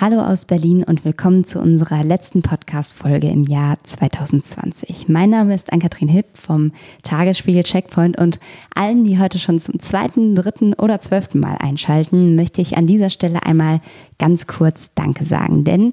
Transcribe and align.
Hallo 0.00 0.20
aus 0.20 0.44
Berlin 0.44 0.84
und 0.84 1.04
willkommen 1.04 1.42
zu 1.42 1.58
unserer 1.58 2.04
letzten 2.04 2.40
Podcast-Folge 2.40 3.26
im 3.26 3.42
Jahr 3.42 3.78
2020. 3.82 5.08
Mein 5.08 5.30
Name 5.30 5.56
ist 5.56 5.72
Ann-Kathrin 5.72 6.06
Hipp 6.06 6.26
vom 6.34 6.70
Tagesspiegel 7.02 7.64
Checkpoint 7.64 8.16
und 8.16 8.38
allen, 8.72 9.04
die 9.04 9.18
heute 9.18 9.40
schon 9.40 9.58
zum 9.58 9.80
zweiten, 9.80 10.36
dritten 10.36 10.74
oder 10.74 11.00
zwölften 11.00 11.40
Mal 11.40 11.56
einschalten, 11.58 12.36
möchte 12.36 12.60
ich 12.60 12.76
an 12.76 12.86
dieser 12.86 13.10
Stelle 13.10 13.42
einmal 13.42 13.80
ganz 14.20 14.46
kurz 14.46 14.92
Danke 14.94 15.24
sagen. 15.24 15.64
Denn 15.64 15.90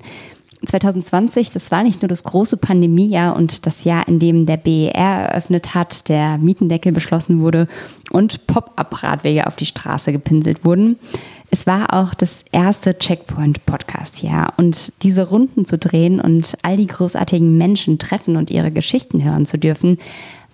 2020, 0.66 1.52
das 1.52 1.72
war 1.72 1.84
nicht 1.84 2.02
nur 2.02 2.10
das 2.10 2.24
große 2.24 2.58
Pandemiejahr 2.58 3.36
und 3.36 3.66
das 3.66 3.84
Jahr, 3.84 4.08
in 4.08 4.20
dem 4.20 4.46
der 4.46 4.58
BER 4.58 4.94
eröffnet 4.94 5.76
hat, 5.76 6.10
der 6.10 6.38
Mietendeckel 6.38 6.92
beschlossen 6.92 7.42
wurde 7.42 7.68
und 8.12 8.48
Pop-up-Radwege 8.48 9.48
auf 9.48 9.56
die 9.56 9.66
Straße 9.66 10.12
gepinselt 10.12 10.64
wurden. 10.66 10.98
Es 11.52 11.68
war 11.68 11.94
auch 11.94 12.14
das 12.14 12.44
erste 12.52 12.98
Checkpoint-Podcast-Jahr 12.98 14.54
und 14.58 14.94
diese 15.04 15.30
Runden 15.30 15.66
zu 15.66 15.78
drehen 15.78 16.20
und 16.20 16.58
all 16.64 16.78
die 16.78 16.88
großartigen 16.88 17.58
Menschen 17.58 18.00
treffen 18.00 18.36
und 18.36 18.50
ihre 18.50 18.72
Geschichten 18.72 19.24
hören 19.24 19.46
zu 19.46 19.58
dürfen, 19.58 20.00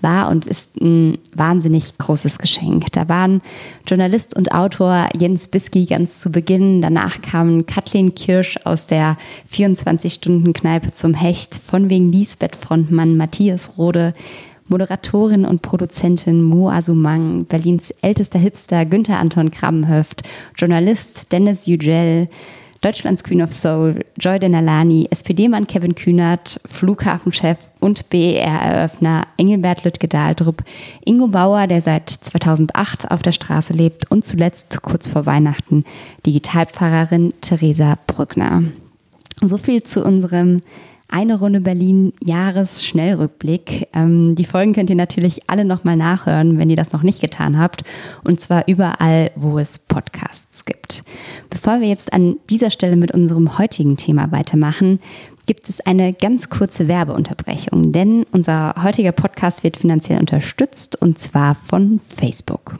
war 0.02 0.30
und 0.30 0.46
ist 0.46 0.76
ein 0.80 1.18
wahnsinnig 1.34 1.98
großes 1.98 2.40
Geschenk. 2.40 2.92
Da 2.92 3.10
waren 3.10 3.42
Journalist 3.88 4.36
und 4.36 4.54
Autor 4.54 5.10
Jens 5.20 5.48
Bisky 5.48 5.86
ganz 5.86 6.20
zu 6.20 6.32
Beginn. 6.32 6.82
Danach 6.82 7.22
kam 7.22 7.66
Kathleen 7.66 8.16
Kirsch 8.16 8.58
aus 8.64 8.88
der 8.88 9.18
24-Stunden-Kneipe 9.54 10.94
zum 10.94 11.14
Hecht, 11.14 11.56
von 11.56 11.90
wegen 11.90 12.12
Lisbeth-Frontmann 12.12 13.18
Matthias 13.18 13.78
Rode, 13.78 14.14
Moderatorin 14.68 15.46
und 15.46 15.62
Produzentin 15.62 16.42
Mo 16.42 16.70
Asumang, 16.70 17.46
Berlins 17.46 17.92
ältester 18.02 18.40
Hipster 18.40 18.86
Günther 18.86 19.20
Anton 19.20 19.52
Krabbenhöft, 19.52 20.24
Journalist 20.58 21.32
Dennis 21.32 21.68
Yücel, 21.68 22.30
Deutschlands 22.82 23.24
Queen 23.24 23.44
of 23.44 23.54
Soul, 23.54 24.00
Joy 24.20 24.40
Denalani, 24.40 25.08
SPD-Mann 25.12 25.68
Kevin 25.68 25.94
Kühnert, 25.94 26.60
Flughafenchef 26.66 27.70
und 27.80 28.10
BER-Eröffner 28.10 29.28
Engelbert 29.38 29.84
Lüttke-Dahldrup, 29.84 30.64
Ingo 31.06 31.28
Bauer, 31.28 31.68
der 31.68 31.82
seit 31.82 32.10
2008 32.10 33.12
auf 33.12 33.22
der 33.22 33.34
Straße 33.34 33.74
lebt 33.74 34.10
und 34.10 34.26
zuletzt 34.26 34.82
kurz 34.82 35.08
vor 35.08 35.28
Weihnachten 35.28 35.84
Digitalpfarrerin 36.26 37.36
Theresa 37.42 38.00
Brückner. 38.08 38.64
So 39.42 39.60
viel 39.60 39.84
zu 39.84 40.04
unserem 40.04 40.64
eine 41.12 41.40
Runde 41.40 41.62
Berlin 41.62 42.14
Jahresschnellrückblick. 42.24 43.88
Ähm, 43.94 44.36
die 44.36 44.46
Folgen 44.46 44.74
könnt 44.74 44.90
ihr 44.90 44.96
natürlich 44.96 45.50
alle 45.50 45.66
nochmal 45.66 45.98
nachhören, 45.98 46.58
wenn 46.58 46.70
ihr 46.70 46.76
das 46.76 46.94
noch 46.94 47.04
nicht 47.04 47.22
getan 47.22 47.60
habt. 47.60 47.84
Und 48.24 48.40
zwar 48.40 48.68
überall, 48.68 49.32
wo 49.36 49.60
es 49.60 49.78
Podcasts 49.78 50.66
gibt. 50.66 51.04
Bevor 51.50 51.82
wir 51.82 51.88
jetzt 51.88 52.14
an 52.14 52.38
dieser 52.50 52.72
Stelle 52.72 52.96
mit 52.96 53.12
unserem 53.12 53.58
heutigen 53.58 53.98
Thema 53.98 54.32
weitermachen, 54.32 55.00
gibt 55.46 55.70
es 55.70 55.82
eine 55.82 56.14
ganz 56.14 56.50
kurze 56.50 56.88
Werbeunterbrechung, 56.88 57.92
denn 57.92 58.26
unser 58.32 58.76
heutiger 58.82 59.12
Podcast 59.12 59.64
wird 59.64 59.78
finanziell 59.78 60.20
unterstützt 60.20 61.02
und 61.02 61.20
zwar 61.20 61.56
von 61.56 62.00
Facebook. 62.08 62.80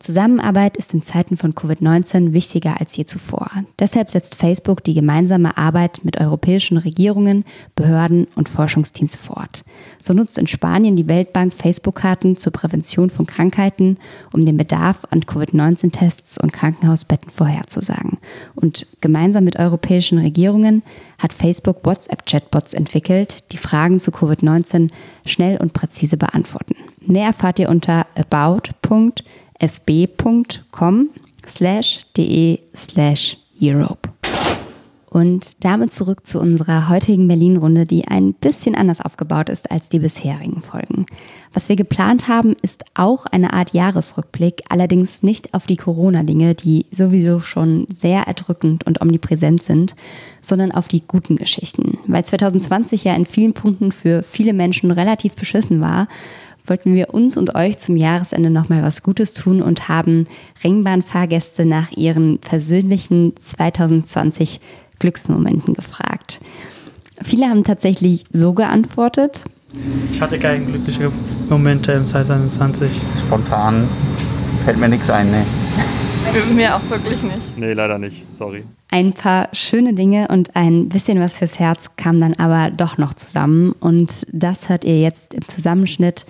Zusammenarbeit 0.00 0.78
ist 0.78 0.94
in 0.94 1.02
Zeiten 1.02 1.36
von 1.36 1.52
Covid-19 1.52 2.32
wichtiger 2.32 2.80
als 2.80 2.96
je 2.96 3.04
zuvor. 3.04 3.50
Deshalb 3.78 4.10
setzt 4.10 4.34
Facebook 4.34 4.82
die 4.82 4.94
gemeinsame 4.94 5.58
Arbeit 5.58 6.00
mit 6.04 6.18
europäischen 6.18 6.78
Regierungen, 6.78 7.44
Behörden 7.76 8.26
und 8.34 8.48
Forschungsteams 8.48 9.16
fort. 9.16 9.62
So 10.00 10.14
nutzt 10.14 10.38
in 10.38 10.46
Spanien 10.46 10.96
die 10.96 11.06
Weltbank 11.06 11.52
Facebook-Karten 11.52 12.38
zur 12.38 12.50
Prävention 12.50 13.10
von 13.10 13.26
Krankheiten, 13.26 13.98
um 14.32 14.46
den 14.46 14.56
Bedarf 14.56 15.02
an 15.10 15.20
Covid-19-Tests 15.20 16.38
und 16.40 16.54
Krankenhausbetten 16.54 17.28
vorherzusagen. 17.28 18.16
Und 18.54 18.86
gemeinsam 19.02 19.44
mit 19.44 19.58
europäischen 19.58 20.16
Regierungen 20.16 20.82
hat 21.18 21.34
Facebook 21.34 21.84
WhatsApp-Chatbots 21.84 22.72
entwickelt, 22.72 23.52
die 23.52 23.58
Fragen 23.58 24.00
zu 24.00 24.12
Covid-19 24.12 24.90
schnell 25.26 25.58
und 25.58 25.74
präzise 25.74 26.16
beantworten. 26.16 26.76
Mehr 27.04 27.26
erfahrt 27.26 27.58
ihr 27.58 27.68
unter 27.68 28.06
about.com 28.14 29.12
fb.com 29.60 31.10
slash 31.46 32.06
de 32.16 32.60
slash 32.74 33.36
Europe. 33.60 34.08
Und 35.10 35.64
damit 35.64 35.92
zurück 35.92 36.24
zu 36.24 36.38
unserer 36.38 36.88
heutigen 36.88 37.26
Berlin-Runde, 37.26 37.84
die 37.84 38.06
ein 38.06 38.32
bisschen 38.32 38.76
anders 38.76 39.00
aufgebaut 39.00 39.48
ist 39.48 39.68
als 39.72 39.88
die 39.88 39.98
bisherigen 39.98 40.62
Folgen. 40.62 41.04
Was 41.52 41.68
wir 41.68 41.74
geplant 41.74 42.28
haben, 42.28 42.54
ist 42.62 42.84
auch 42.94 43.26
eine 43.26 43.52
Art 43.52 43.74
Jahresrückblick, 43.74 44.62
allerdings 44.68 45.24
nicht 45.24 45.52
auf 45.52 45.66
die 45.66 45.76
Corona-Dinge, 45.76 46.54
die 46.54 46.86
sowieso 46.92 47.40
schon 47.40 47.88
sehr 47.88 48.28
erdrückend 48.28 48.86
und 48.86 49.00
omnipräsent 49.00 49.64
sind, 49.64 49.96
sondern 50.42 50.70
auf 50.70 50.86
die 50.86 51.02
guten 51.04 51.34
Geschichten. 51.34 51.98
Weil 52.06 52.24
2020 52.24 53.02
ja 53.02 53.14
in 53.14 53.26
vielen 53.26 53.52
Punkten 53.52 53.90
für 53.90 54.22
viele 54.22 54.52
Menschen 54.52 54.92
relativ 54.92 55.34
beschissen 55.34 55.80
war, 55.80 56.06
wollten 56.70 56.94
wir 56.94 57.12
uns 57.12 57.36
und 57.36 57.54
euch 57.56 57.78
zum 57.78 57.96
Jahresende 57.96 58.48
nochmal 58.48 58.82
was 58.82 59.02
Gutes 59.02 59.34
tun 59.34 59.60
und 59.60 59.88
haben 59.88 60.26
Ringbahnfahrgäste 60.62 61.66
nach 61.66 61.90
ihren 61.92 62.38
persönlichen 62.38 63.34
2020 63.36 64.60
Glücksmomenten 65.00 65.74
gefragt. 65.74 66.40
Viele 67.22 67.46
haben 67.46 67.64
tatsächlich 67.64 68.24
so 68.30 68.54
geantwortet. 68.54 69.44
Ich 70.12 70.20
hatte 70.20 70.38
keine 70.38 70.64
glücklichen 70.64 71.12
Momente 71.48 71.92
im 71.92 72.06
2020. 72.06 72.90
Spontan 73.26 73.88
fällt 74.64 74.78
mir 74.78 74.88
nichts 74.88 75.10
ein, 75.10 75.30
ne. 75.30 75.44
Mir 76.54 76.76
auch 76.76 76.90
wirklich 76.90 77.22
nicht. 77.22 77.56
Nee, 77.56 77.72
leider 77.72 77.98
nicht. 77.98 78.32
Sorry. 78.32 78.64
Ein 78.90 79.12
paar 79.12 79.48
schöne 79.52 79.94
Dinge 79.94 80.28
und 80.28 80.54
ein 80.54 80.88
bisschen 80.88 81.18
was 81.18 81.38
fürs 81.38 81.58
Herz 81.58 81.96
kam 81.96 82.20
dann 82.20 82.34
aber 82.34 82.70
doch 82.70 82.98
noch 82.98 83.14
zusammen. 83.14 83.72
Und 83.80 84.26
das 84.32 84.68
hört 84.68 84.84
ihr 84.84 85.00
jetzt 85.00 85.34
im 85.34 85.48
Zusammenschnitt 85.48 86.26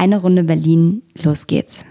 eine 0.00 0.16
Runde 0.16 0.44
Berlin, 0.44 1.02
los 1.22 1.46
geht's. 1.46 1.84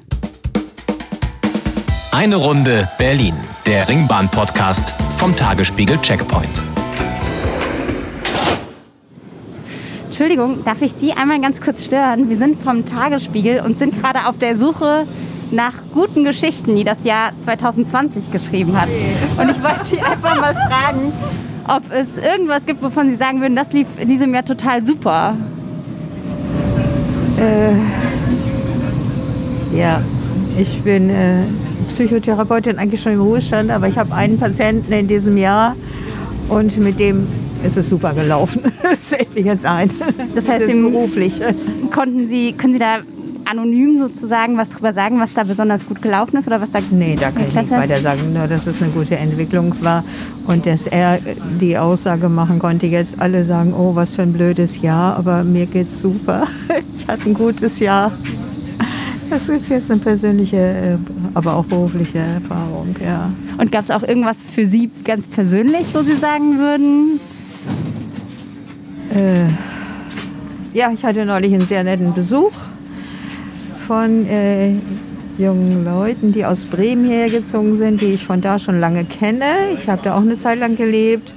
Eine 2.12 2.38
Runde 2.38 2.90
Berlin, 2.98 3.36
der 3.68 3.88
Ringbahn-Podcast 3.88 4.96
vom 5.18 5.36
Tagesspiegel 5.36 5.96
Checkpoint. 6.02 6.64
Entschuldigung, 10.06 10.64
darf 10.66 10.82
ich 10.82 10.94
Sie 10.94 11.14
einmal 11.14 11.40
ganz 11.40 11.62
kurz 11.62 11.86
stören? 11.86 12.32
Wir 12.32 12.38
sind 12.38 12.60
vom 12.64 12.84
Tagesspiegel 12.84 13.60
und 13.60 13.78
sind 13.78 14.02
gerade 14.02 14.26
auf 14.26 14.40
der 14.40 14.58
Suche 14.58 15.06
nach 15.52 15.74
guten 15.94 16.24
Geschichten, 16.24 16.76
die 16.76 16.84
das 16.84 17.04
Jahr 17.04 17.34
2020 17.42 18.32
geschrieben 18.32 18.76
hat. 18.76 18.90
Und 19.40 19.52
ich 19.52 19.62
wollte 19.62 19.86
Sie 19.86 20.00
einfach 20.00 20.42
mal 20.42 20.56
fragen, 20.56 21.14
ob 21.68 21.84
es 21.92 22.18
irgendwas 22.18 22.66
gibt, 22.66 22.82
wovon 22.82 23.12
Sie 23.12 23.18
sagen 23.18 23.40
würden, 23.40 23.56
das 23.56 23.72
lief 23.72 23.88
in 24.00 24.10
diesem 24.10 24.34
Jahr 24.34 24.46
total 24.46 24.84
super. 24.84 25.36
Äh, 27.40 27.74
ja, 29.78 30.02
ich 30.58 30.82
bin 30.82 31.10
äh, 31.10 31.44
Psychotherapeutin 31.88 32.78
eigentlich 32.78 33.02
schon 33.02 33.14
im 33.14 33.22
Ruhestand, 33.22 33.72
aber 33.72 33.88
ich 33.88 33.98
habe 33.98 34.14
einen 34.14 34.38
Patienten 34.38 34.92
in 34.92 35.08
diesem 35.08 35.38
Jahr 35.38 35.76
und 36.50 36.78
mit 36.78 37.00
dem 37.00 37.28
ist 37.64 37.78
es 37.78 37.90
super 37.90 38.14
gelaufen. 38.14 38.62
das 38.84 39.10
fällt 39.10 39.34
mir 39.36 39.44
jetzt 39.44 39.66
ein. 39.66 39.90
Das 40.36 40.48
heißt, 40.48 40.68
beruflich. 40.68 41.40
Konnten 41.94 42.28
Sie, 42.28 42.54
können 42.54 42.74
Sie 42.74 42.80
da 42.80 43.00
anonym 43.50 43.98
sozusagen 43.98 44.58
was 44.58 44.70
drüber 44.70 44.94
sagen, 44.94 45.20
was 45.20 45.34
da 45.34 45.44
besonders 45.44 45.86
gut 45.86 46.02
gelaufen 46.02 46.38
ist 46.38 46.48
oder 46.48 46.62
was 46.62 46.72
da 46.72 46.80
Nee, 46.92 47.16
da 47.20 47.32
kann 47.32 47.48
ich 47.48 47.56
nichts 47.56 47.72
weiter 47.72 48.00
sagen, 48.00 48.34
nur 48.34 48.48
dass 48.48 48.68
es 48.68 48.82
eine 48.82 48.92
gute 48.92 49.18
Entwicklung 49.18 49.74
war 49.82 50.04
und 50.46 50.66
dass 50.66 50.86
er 50.86 51.20
die 51.60 51.78
Aussage 51.78 52.30
machen 52.30 52.60
konnte, 52.60 52.86
jetzt 52.88 53.20
alle 53.20 53.44
sagen, 53.44 53.74
oh, 53.74 53.96
was 53.96 54.14
für 54.14 54.22
ein 54.22 54.34
blödes 54.34 54.82
Jahr, 54.82 55.18
aber 55.18 55.44
mir 55.44 55.66
geht's 55.66 56.00
super. 56.00 56.48
Ich 56.94 57.08
hatte 57.08 57.30
ein 57.30 57.34
gutes 57.34 57.80
Jahr. 57.80 58.12
Das 59.30 59.48
ist 59.48 59.70
jetzt 59.70 59.90
eine 59.90 60.00
persönliche, 60.00 60.58
äh, 60.58 60.98
aber 61.34 61.56
auch 61.56 61.66
berufliche 61.66 62.18
Erfahrung, 62.18 62.96
ja. 63.04 63.32
Und 63.58 63.72
gab 63.72 63.84
es 63.84 63.92
auch 63.92 64.04
irgendwas 64.04 64.38
für 64.44 64.68
Sie 64.68 64.90
ganz 65.04 65.28
persönlich, 65.28 65.88
wo 65.94 66.02
Sie 66.02 66.16
sagen 66.16 66.58
würden? 66.58 67.20
Äh, 69.14 69.48
ja, 70.74 70.92
ich 70.92 71.06
hatte 71.06 71.26
neulich 71.26 71.54
einen 71.54 71.66
sehr 71.66 71.84
netten 71.84 72.14
Besuch 72.14 72.52
von 73.90 74.28
äh, 74.28 74.74
jungen 75.40 75.84
Leuten, 75.84 76.32
die 76.32 76.46
aus 76.46 76.68
Bremen 76.68 77.06
hergezogen 77.06 77.76
sind, 77.76 78.02
die 78.02 78.14
ich 78.14 78.24
von 78.24 78.40
da 78.40 78.60
schon 78.60 78.80
lange 78.80 79.04
kenne. 79.04 79.46
Ich 79.74 79.90
habe 79.90 80.04
da 80.04 80.16
auch 80.16 80.22
eine 80.22 80.38
Zeit 80.38 80.60
lang 80.60 80.76
gelebt. 80.76 81.34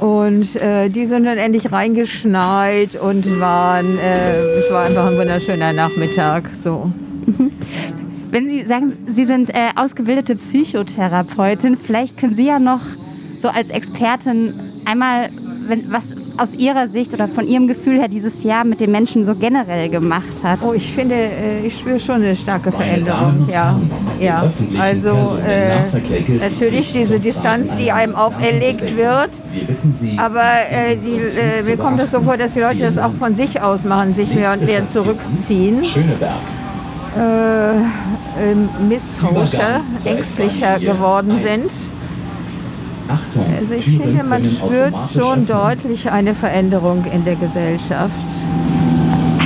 Und 0.00 0.56
äh, 0.56 0.88
die 0.88 1.04
sind 1.04 1.24
dann 1.24 1.36
endlich 1.36 1.70
reingeschneit 1.70 2.98
und 2.98 3.38
waren, 3.38 3.98
äh, 3.98 4.58
es 4.58 4.72
war 4.72 4.86
einfach 4.86 5.08
ein 5.08 5.18
wunderschöner 5.18 5.74
Nachmittag. 5.74 6.54
So. 6.54 6.90
Wenn 8.30 8.48
Sie 8.48 8.64
sagen, 8.64 8.94
Sie 9.14 9.26
sind 9.26 9.50
äh, 9.50 9.68
ausgebildete 9.76 10.36
Psychotherapeutin, 10.36 11.76
vielleicht 11.76 12.16
können 12.16 12.34
Sie 12.34 12.46
ja 12.46 12.58
noch 12.58 12.80
so 13.40 13.48
als 13.48 13.68
Expertin 13.68 14.54
einmal, 14.86 15.28
wenn, 15.66 15.92
was 15.92 16.14
aus 16.38 16.54
Ihrer 16.54 16.88
Sicht 16.88 17.12
oder 17.12 17.28
von 17.28 17.46
Ihrem 17.46 17.66
Gefühl 17.66 17.98
her 17.98 18.08
dieses 18.08 18.42
Jahr 18.44 18.64
mit 18.64 18.80
den 18.80 18.92
Menschen 18.92 19.24
so 19.24 19.34
generell 19.34 19.88
gemacht 19.88 20.42
hat? 20.42 20.60
Oh, 20.62 20.72
ich 20.72 20.92
finde, 20.92 21.14
äh, 21.14 21.66
ich 21.66 21.78
spüre 21.78 21.98
schon 21.98 22.16
eine 22.16 22.36
starke 22.36 22.72
Veränderung. 22.72 23.48
Ja, 23.52 23.78
ja. 24.20 24.52
Also 24.78 25.38
äh, 25.44 26.38
natürlich 26.40 26.90
diese 26.90 27.20
Distanz, 27.20 27.74
die 27.74 27.92
einem 27.92 28.14
auferlegt 28.14 28.96
wird. 28.96 29.30
Aber 30.16 30.44
äh, 30.70 30.96
die, 30.96 31.16
äh, 31.16 31.62
mir 31.64 31.76
kommt 31.76 32.00
es 32.00 32.12
so 32.12 32.20
vor, 32.22 32.36
dass 32.36 32.54
die 32.54 32.60
Leute 32.60 32.80
das 32.82 32.98
auch 32.98 33.12
von 33.12 33.34
sich 33.34 33.60
aus 33.60 33.84
machen, 33.84 34.14
sich 34.14 34.34
mehr 34.34 34.52
und 34.52 34.64
mehr 34.64 34.86
zurückziehen. 34.86 35.82
Äh, 35.82 37.78
ähm, 38.40 38.68
misstrauischer, 38.88 39.80
ängstlicher 40.04 40.78
geworden 40.78 41.38
sind. 41.38 41.70
Also 43.58 43.74
ich 43.74 43.84
finde, 43.84 44.22
man 44.22 44.44
spürt 44.44 44.94
schon 45.12 45.46
deutlich 45.46 46.10
eine 46.10 46.34
Veränderung 46.34 47.04
in 47.12 47.24
der 47.24 47.36
Gesellschaft. 47.36 48.12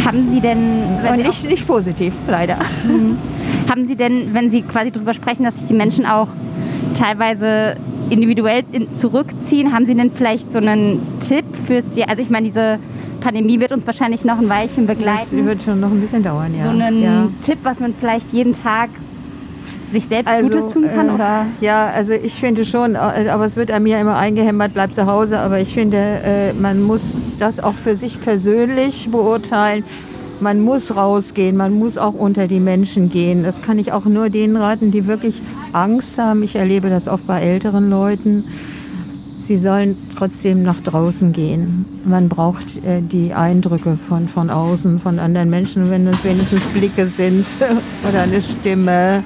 Haben 0.04 0.30
Sie 0.30 0.40
denn, 0.40 0.58
wenn 1.02 1.12
Und 1.12 1.18
Sie 1.20 1.26
nicht, 1.26 1.48
nicht 1.48 1.66
positiv, 1.66 2.14
leider. 2.28 2.56
Haben 3.68 3.86
Sie 3.86 3.96
denn, 3.96 4.34
wenn 4.34 4.50
Sie 4.50 4.62
quasi 4.62 4.90
darüber 4.90 5.14
sprechen, 5.14 5.44
dass 5.44 5.56
sich 5.58 5.66
die 5.68 5.74
Menschen 5.74 6.04
auch 6.06 6.28
teilweise 6.94 7.76
individuell 8.10 8.64
in, 8.72 8.94
zurückziehen, 8.96 9.72
haben 9.72 9.86
Sie 9.86 9.94
denn 9.94 10.10
vielleicht 10.10 10.52
so 10.52 10.58
einen 10.58 11.00
Tipp 11.20 11.44
fürs 11.66 11.96
Jahr? 11.96 12.10
Also 12.10 12.22
ich 12.22 12.30
meine, 12.30 12.48
diese 12.48 12.78
Pandemie 13.20 13.60
wird 13.60 13.72
uns 13.72 13.86
wahrscheinlich 13.86 14.24
noch 14.24 14.38
ein 14.38 14.48
Weilchen 14.48 14.86
Das 14.86 14.96
begleiten. 14.96 15.46
wird 15.46 15.62
schon 15.62 15.80
noch 15.80 15.90
ein 15.90 16.00
bisschen 16.00 16.22
dauern, 16.22 16.52
ja. 16.56 16.64
so 16.64 16.70
einen 16.70 17.02
ja. 17.02 17.28
Tipp, 17.42 17.58
was 17.62 17.78
man 17.80 17.94
vielleicht 17.98 18.32
jeden 18.32 18.52
Tag 18.52 18.90
sich 19.92 20.06
selbst 20.06 20.28
Also, 20.28 20.48
Gutes 20.48 20.68
tun 20.72 20.86
kann? 20.92 21.08
äh, 21.08 21.12
oder? 21.12 21.46
Ja, 21.60 21.86
also 21.86 22.12
ich 22.12 22.34
finde 22.34 22.64
schon, 22.64 22.94
äh, 22.94 23.28
aber 23.30 23.44
es 23.44 23.56
wird 23.56 23.70
einem 23.70 23.86
ja 23.86 24.00
immer 24.00 24.16
eingehämmert, 24.16 24.74
bleib 24.74 24.94
zu 24.94 25.06
Hause. 25.06 25.38
Aber 25.38 25.60
ich 25.60 25.72
finde, 25.74 25.98
äh, 25.98 26.52
man 26.54 26.82
muss 26.82 27.16
das 27.38 27.60
auch 27.60 27.74
für 27.74 27.96
sich 27.96 28.20
persönlich 28.20 29.10
beurteilen. 29.10 29.84
Man 30.40 30.60
muss 30.60 30.96
rausgehen, 30.96 31.56
man 31.56 31.72
muss 31.78 31.98
auch 31.98 32.14
unter 32.14 32.48
die 32.48 32.58
Menschen 32.58 33.10
gehen. 33.10 33.44
Das 33.44 33.62
kann 33.62 33.78
ich 33.78 33.92
auch 33.92 34.06
nur 34.06 34.28
denen 34.28 34.56
raten, 34.56 34.90
die 34.90 35.06
wirklich 35.06 35.40
Angst 35.72 36.18
haben. 36.18 36.42
Ich 36.42 36.56
erlebe 36.56 36.90
das 36.90 37.06
oft 37.06 37.26
bei 37.28 37.40
älteren 37.40 37.88
Leuten. 37.90 38.44
Sie 39.44 39.56
sollen 39.56 39.96
trotzdem 40.16 40.62
nach 40.62 40.80
draußen 40.80 41.32
gehen. 41.32 41.84
Man 42.04 42.28
braucht 42.28 42.84
äh, 42.84 43.00
die 43.02 43.34
Eindrücke 43.34 43.98
von, 44.08 44.28
von 44.28 44.50
außen, 44.50 45.00
von 45.00 45.18
anderen 45.18 45.50
Menschen, 45.50 45.90
wenn 45.90 46.06
es 46.06 46.24
wenigstens 46.24 46.64
Blicke 46.66 47.06
sind 47.06 47.44
oder 48.08 48.22
eine 48.22 48.40
Stimme. 48.40 49.22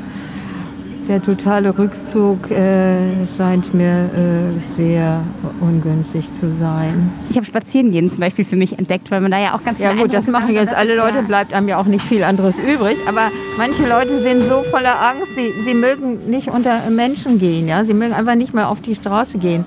Der 1.09 1.23
totale 1.23 1.79
Rückzug 1.79 2.51
äh, 2.51 3.25
scheint 3.37 3.73
mir 3.73 4.11
äh, 4.13 4.65
sehr 4.65 5.23
ungünstig 5.61 6.29
zu 6.33 6.53
sein. 6.59 7.13
Ich 7.31 7.37
habe 7.37 7.47
Spazierengehen 7.47 8.11
zum 8.11 8.19
Beispiel 8.19 8.45
für 8.45 8.57
mich 8.57 8.77
entdeckt, 8.77 9.13
weil 9.13 9.21
man 9.21 9.31
da 9.31 9.39
ja 9.39 9.55
auch 9.55 9.63
ganz 9.63 9.79
Ja 9.79 9.91
viele 9.91 10.03
gut, 10.03 10.13
das 10.15 10.27
machen 10.27 10.51
jetzt 10.51 10.75
alle 10.75 10.97
Leute, 10.97 11.19
ja- 11.19 11.23
bleibt 11.23 11.55
einem 11.55 11.69
ja 11.69 11.79
auch 11.79 11.87
nicht 11.87 12.05
viel 12.05 12.25
anderes 12.25 12.59
übrig. 12.59 12.97
Aber 13.09 13.31
manche 13.57 13.89
Leute 13.89 14.19
sind 14.19 14.43
so 14.43 14.65
voller 14.65 15.01
Angst, 15.01 15.37
sie, 15.37 15.53
sie 15.61 15.75
mögen 15.75 16.29
nicht 16.29 16.49
unter 16.49 16.81
Menschen 16.91 17.39
gehen. 17.39 17.69
Ja? 17.69 17.85
Sie 17.85 17.95
mögen 17.95 18.13
einfach 18.13 18.35
nicht 18.35 18.53
mal 18.53 18.65
auf 18.65 18.81
die 18.81 18.97
Straße 18.97 19.39
gehen. 19.39 19.65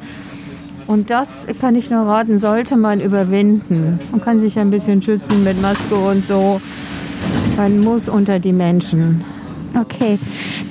Und 0.87 1.09
das 1.09 1.47
kann 1.61 1.75
ich 1.75 1.89
nur 1.89 2.01
raten, 2.05 2.37
sollte 2.37 2.75
man 2.75 2.99
überwinden. 2.99 3.97
Man 4.11 4.19
kann 4.19 4.39
sich 4.39 4.59
ein 4.59 4.71
bisschen 4.71 5.01
schützen 5.01 5.45
mit 5.45 5.61
Maske 5.61 5.95
und 5.95 6.25
so. 6.25 6.59
Man 7.55 7.79
muss 7.79 8.09
unter 8.09 8.39
die 8.39 8.51
Menschen. 8.53 9.23
Okay. 9.79 10.17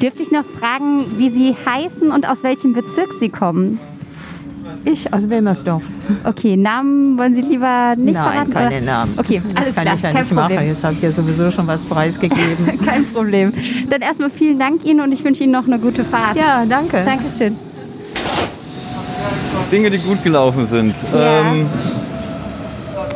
Dürfte 0.00 0.22
ich 0.22 0.30
noch 0.30 0.44
fragen, 0.58 1.04
wie 1.18 1.30
Sie 1.30 1.54
heißen 1.66 2.10
und 2.10 2.28
aus 2.28 2.42
welchem 2.42 2.72
Bezirk 2.72 3.12
Sie 3.20 3.28
kommen? 3.28 3.78
Ich 4.84 5.12
aus 5.12 5.28
Wilmersdorf. 5.28 5.82
Okay, 6.24 6.56
Namen 6.56 7.16
wollen 7.18 7.34
Sie 7.34 7.40
lieber 7.40 7.94
nicht 7.96 8.14
Nein, 8.14 8.32
verraten? 8.32 8.50
keine 8.52 8.66
oder? 8.76 8.80
Namen. 8.80 9.14
Okay, 9.18 9.40
das 9.54 9.56
alles 9.56 9.74
kann 9.74 9.84
klar, 9.84 9.94
ich 9.96 10.02
ja 10.02 10.12
nicht 10.12 10.28
Problem. 10.28 10.56
machen. 10.56 10.68
Jetzt 10.68 10.84
habe 10.84 10.94
ich 10.94 11.02
ja 11.02 11.12
sowieso 11.12 11.50
schon 11.50 11.66
was 11.66 11.86
preisgegeben. 11.86 12.78
Kein 12.84 13.06
Problem. 13.06 13.52
Dann 13.88 14.02
erstmal 14.02 14.30
vielen 14.30 14.58
Dank 14.58 14.84
Ihnen 14.84 15.00
und 15.00 15.12
ich 15.12 15.24
wünsche 15.24 15.42
Ihnen 15.44 15.52
noch 15.52 15.66
eine 15.66 15.78
gute 15.78 16.04
Fahrt. 16.04 16.36
ja, 16.36 16.64
danke. 16.66 17.02
Dankeschön. 17.04 17.56
Dinge, 19.72 19.90
die 19.90 19.98
gut 19.98 20.22
gelaufen 20.22 20.66
sind. 20.66 20.94
Ja. 21.12 21.40
Ähm, 21.40 21.66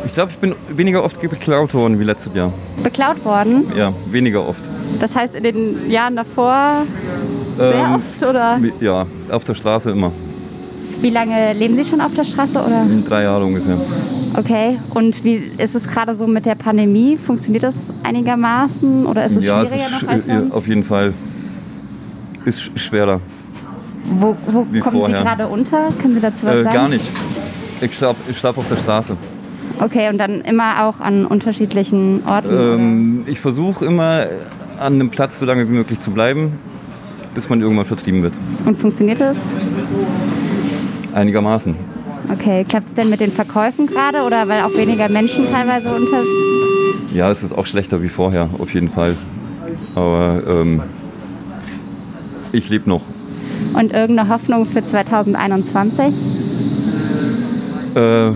ich 0.05 0.13
glaube, 0.13 0.31
ich 0.31 0.37
bin 0.37 0.53
weniger 0.69 1.03
oft 1.03 1.19
beklaut 1.19 1.73
worden 1.73 1.99
wie 1.99 2.03
letztes 2.03 2.33
Jahr. 2.35 2.51
Beklaut 2.83 3.23
worden. 3.25 3.71
Ja, 3.75 3.93
weniger 4.11 4.47
oft. 4.47 4.61
Das 4.99 5.15
heißt 5.15 5.35
in 5.35 5.43
den 5.43 5.89
Jahren 5.91 6.15
davor 6.15 6.83
sehr 7.57 7.73
Ähm, 7.85 7.95
oft 7.95 8.29
oder 8.29 8.59
Ja, 8.79 9.05
auf 9.31 9.43
der 9.43 9.55
Straße 9.55 9.91
immer. 9.91 10.11
wie 11.01 11.09
lange 11.09 11.53
leben 11.53 11.75
Sie 11.75 11.83
schon 11.83 12.01
auf 12.01 12.13
der 12.13 12.23
Straße 12.23 12.57
oder? 12.59 12.85
Drei 13.07 13.23
Jahre 13.23 13.45
ungefähr. 13.45 13.77
Okay. 14.37 14.79
Und 14.93 15.23
wie 15.23 15.51
ist 15.57 15.75
es 15.75 15.87
gerade 15.87 16.15
so 16.15 16.25
mit 16.25 16.45
der 16.45 16.55
Pandemie? 16.55 17.17
Funktioniert 17.17 17.63
das 17.63 17.75
einigermaßen 18.03 19.05
oder 19.05 19.25
ist 19.25 19.35
es 19.37 19.43
ja, 19.45 19.61
es 19.61 19.69
schwieriger 19.69 19.87
ist 19.95 20.01
noch 20.01 20.09
als 20.09 20.25
sonst? 20.25 20.51
auf 20.53 20.67
jeden 20.67 20.83
Fall. 20.83 21.13
Ist 22.45 22.59
sch- 22.59 22.77
schwerer. 22.77 23.19
Wo, 24.19 24.35
wo 24.47 24.63
kommen 24.79 24.81
vorher. 24.99 25.19
Sie 25.19 25.23
gerade 25.23 25.47
unter? 25.47 25.87
Können 26.01 26.15
Sie 26.15 26.19
dazu 26.21 26.45
was 26.45 26.55
Äh, 26.55 26.63
sagen? 26.63 26.75
gar 26.75 26.89
nicht. 26.89 27.05
Ich 27.81 27.93
schlafe 27.95 28.17
ich 28.29 28.37
schlaf 28.37 28.57
auf 28.57 28.67
der 28.69 28.77
Straße. 28.77 29.15
Okay, 29.79 30.09
und 30.09 30.17
dann 30.17 30.41
immer 30.41 30.85
auch 30.85 30.99
an 30.99 31.25
unterschiedlichen 31.25 32.21
Orten? 32.29 32.49
Ähm, 32.51 33.23
ich 33.27 33.39
versuche 33.39 33.85
immer 33.85 34.25
an 34.79 34.93
einem 34.93 35.09
Platz 35.09 35.39
so 35.39 35.45
lange 35.45 35.67
wie 35.69 35.73
möglich 35.73 35.99
zu 35.99 36.11
bleiben, 36.11 36.53
bis 37.33 37.49
man 37.49 37.61
irgendwann 37.61 37.85
vertrieben 37.85 38.21
wird. 38.23 38.33
Und 38.65 38.79
funktioniert 38.79 39.19
das? 39.19 39.37
Einigermaßen. 41.13 41.75
Okay, 42.31 42.65
klappt 42.67 42.89
es 42.89 42.93
denn 42.93 43.09
mit 43.09 43.19
den 43.19 43.31
Verkäufen 43.31 43.87
gerade 43.87 44.21
oder 44.21 44.47
weil 44.47 44.61
auch 44.61 44.75
weniger 44.75 45.09
Menschen 45.09 45.45
teilweise 45.51 45.93
unter... 45.93 46.23
Ja, 47.13 47.29
es 47.29 47.43
ist 47.43 47.53
auch 47.53 47.67
schlechter 47.67 48.01
wie 48.01 48.09
vorher, 48.09 48.49
auf 48.57 48.73
jeden 48.73 48.89
Fall. 48.89 49.15
Aber 49.93 50.41
ähm, 50.47 50.81
ich 52.51 52.69
lebe 52.69 52.89
noch. 52.89 53.03
Und 53.73 53.91
irgendeine 53.91 54.29
Hoffnung 54.29 54.65
für 54.65 54.85
2021? 54.85 56.13
Äh, 57.95 58.31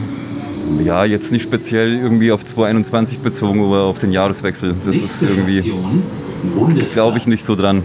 ja, 0.83 1.05
jetzt 1.05 1.31
nicht 1.31 1.43
speziell 1.43 1.93
irgendwie 1.93 2.31
auf 2.31 2.45
2021 2.45 3.19
bezogen 3.19 3.61
oder 3.61 3.83
auf 3.83 3.99
den 3.99 4.11
Jahreswechsel. 4.11 4.75
Das 4.85 4.95
ist 4.95 5.21
irgendwie, 5.23 5.73
glaube 6.93 7.17
ich, 7.17 7.27
nicht 7.27 7.45
so 7.45 7.55
dran, 7.55 7.83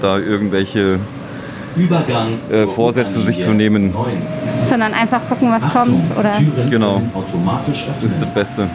da 0.00 0.18
irgendwelche 0.18 0.98
äh, 2.50 2.66
Vorsätze 2.66 3.22
sich 3.22 3.40
zu 3.40 3.52
nehmen. 3.52 3.94
Sondern 4.66 4.92
einfach 4.94 5.20
gucken, 5.28 5.50
was 5.50 5.72
kommt, 5.72 6.16
oder? 6.18 6.40
Genau, 6.68 7.02
das 8.02 8.12
ist 8.12 8.22
das 8.22 8.34
Beste. 8.34 8.68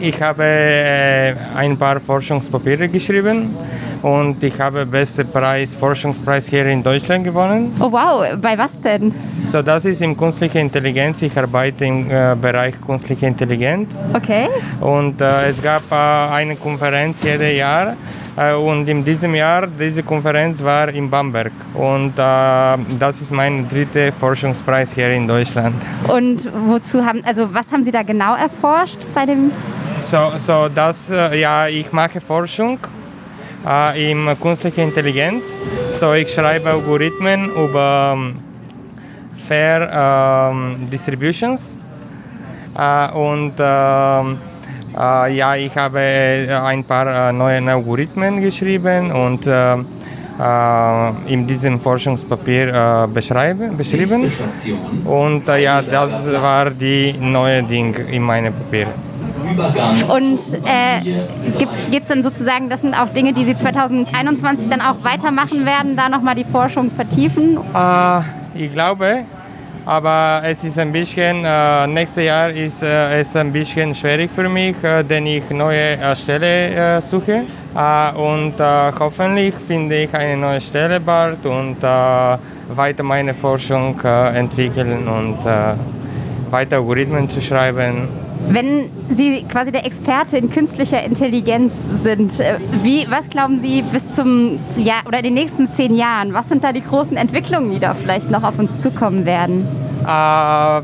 Ich 0.00 0.20
habe 0.22 0.44
äh, 0.44 1.34
ein 1.54 1.76
paar 1.76 2.00
Forschungspapiere 2.00 2.88
geschrieben 2.88 3.54
und 4.02 4.42
ich 4.42 4.58
habe 4.60 4.86
beste 4.86 5.24
Preis, 5.24 5.74
Forschungspreis 5.74 6.46
hier 6.46 6.66
in 6.66 6.82
Deutschland 6.82 7.24
gewonnen. 7.24 7.74
Oh 7.80 7.90
wow, 7.92 8.24
bei 8.40 8.56
was 8.56 8.70
denn? 8.82 9.14
So, 9.46 9.62
das 9.62 9.84
ist 9.84 10.00
in 10.02 10.16
künstliche 10.16 10.58
Intelligenz. 10.58 11.22
Ich 11.22 11.36
arbeite 11.36 11.84
im 11.84 12.10
äh, 12.10 12.34
Bereich 12.40 12.74
künstliche 12.80 13.26
Intelligenz 13.26 14.00
Okay. 14.14 14.48
und 14.80 15.20
äh, 15.20 15.50
es 15.50 15.62
gab 15.62 15.82
äh, 15.90 16.34
eine 16.34 16.56
Konferenz 16.56 17.22
jedes 17.22 17.56
Jahr 17.56 17.96
äh, 18.36 18.54
und 18.54 18.88
in 18.88 19.04
diesem 19.04 19.34
Jahr 19.34 19.66
diese 19.66 20.02
Konferenz 20.02 20.62
war 20.62 20.88
in 20.88 21.10
Bamberg 21.10 21.52
und 21.74 22.12
äh, 22.18 22.76
das 22.98 23.20
ist 23.20 23.32
mein 23.32 23.68
dritter 23.68 24.12
Forschungspreis 24.12 24.92
hier 24.92 25.10
in 25.12 25.26
Deutschland. 25.26 25.74
Und 26.08 26.48
wozu 26.68 27.04
haben, 27.04 27.22
also 27.24 27.52
was 27.52 27.70
haben 27.72 27.84
Sie 27.84 27.90
da 27.90 28.02
genau 28.02 28.34
erforscht 28.36 28.98
bei 29.14 29.26
dem? 29.26 29.50
So, 29.98 30.32
so 30.36 30.68
das, 30.74 31.10
äh, 31.10 31.38
ja, 31.40 31.66
ich 31.68 31.92
mache 31.92 32.20
Forschung 32.20 32.78
äh, 33.66 34.10
in 34.10 34.28
künstlicher 34.40 34.82
Intelligenz. 34.82 35.60
So, 35.90 36.14
ich 36.14 36.32
schreibe 36.32 36.70
Algorithmen 36.70 37.50
über 37.50 38.14
ähm, 38.16 38.36
Fair 39.46 39.90
ähm, 39.92 40.88
Distributions. 40.90 41.78
Äh, 42.76 43.12
und 43.12 43.54
ähm, 43.58 44.38
äh, 44.96 45.34
ja, 45.34 45.56
ich 45.56 45.74
habe 45.76 46.00
äh, 46.00 46.52
ein 46.52 46.84
paar 46.84 47.28
äh, 47.28 47.32
neue 47.32 47.62
Algorithmen 47.68 48.40
geschrieben 48.40 49.12
und 49.12 49.46
äh, 49.46 49.76
in 51.26 51.46
diesem 51.46 51.78
Forschungspapier 51.78 53.06
beschreiben, 53.12 53.76
beschrieben. 53.76 54.32
Und 55.04 55.46
ja, 55.48 55.82
das 55.82 56.32
war 56.32 56.70
die 56.70 57.12
neue 57.12 57.62
Ding 57.62 57.94
in 58.10 58.22
meinem 58.22 58.54
Papier. 58.54 58.86
Und 60.08 60.40
äh, 60.64 61.00
geht 61.90 62.02
es 62.02 62.08
dann 62.08 62.22
sozusagen, 62.22 62.68
das 62.68 62.80
sind 62.80 62.94
auch 62.94 63.08
Dinge, 63.08 63.32
die 63.32 63.44
Sie 63.44 63.56
2021 63.56 64.68
dann 64.68 64.80
auch 64.80 65.02
weitermachen 65.02 65.64
werden, 65.64 65.96
da 65.96 66.08
nochmal 66.08 66.34
die 66.34 66.44
Forschung 66.44 66.90
vertiefen? 66.90 67.58
Äh, 67.74 68.20
ich 68.54 68.72
glaube, 68.72 69.24
aber 69.86 70.42
es 70.44 70.62
ist 70.62 70.78
ein 70.78 70.92
bisschen, 70.92 71.44
äh, 71.44 71.86
nächstes 71.86 72.24
Jahr 72.24 72.50
ist 72.50 72.82
äh, 72.82 73.20
es 73.20 73.34
ein 73.34 73.52
bisschen 73.52 73.94
schwierig 73.94 74.30
für 74.30 74.48
mich, 74.48 74.76
äh, 74.84 75.02
denn 75.02 75.26
ich 75.26 75.48
neue 75.50 75.96
äh, 75.98 76.14
Stelle 76.14 76.96
äh, 76.96 77.00
suche. 77.00 77.44
Äh, 77.74 78.12
und 78.12 78.60
äh, 78.60 78.92
hoffentlich 78.98 79.54
finde 79.66 80.02
ich 80.02 80.14
eine 80.14 80.36
neue 80.36 80.60
Stelle 80.60 81.00
bald 81.00 81.44
und 81.46 81.82
äh, 81.82 82.36
weiter 82.76 83.02
meine 83.02 83.34
Forschung 83.34 83.98
äh, 84.04 84.38
entwickeln 84.38 85.08
und 85.08 85.38
äh, 85.46 85.74
weiter 86.50 86.76
Algorithmen 86.76 87.28
zu 87.28 87.40
schreiben. 87.40 88.08
Wenn 88.48 88.90
Sie 89.10 89.44
quasi 89.50 89.70
der 89.70 89.86
Experte 89.86 90.36
in 90.36 90.50
künstlicher 90.50 91.02
Intelligenz 91.04 91.72
sind, 92.02 92.40
äh, 92.40 92.56
wie, 92.82 93.06
was 93.08 93.28
glauben 93.28 93.60
Sie 93.60 93.82
bis 93.82 94.14
zum 94.14 94.58
Jahr 94.76 95.02
oder 95.06 95.18
in 95.18 95.24
den 95.24 95.34
nächsten 95.34 95.68
zehn 95.68 95.94
Jahren? 95.94 96.32
Was 96.34 96.48
sind 96.48 96.64
da 96.64 96.72
die 96.72 96.82
großen 96.82 97.16
Entwicklungen, 97.16 97.70
die 97.70 97.78
da 97.78 97.94
vielleicht 97.94 98.30
noch 98.30 98.42
auf 98.42 98.58
uns 98.58 98.80
zukommen 98.80 99.24
werden? 99.24 99.66
Äh, 100.06 100.82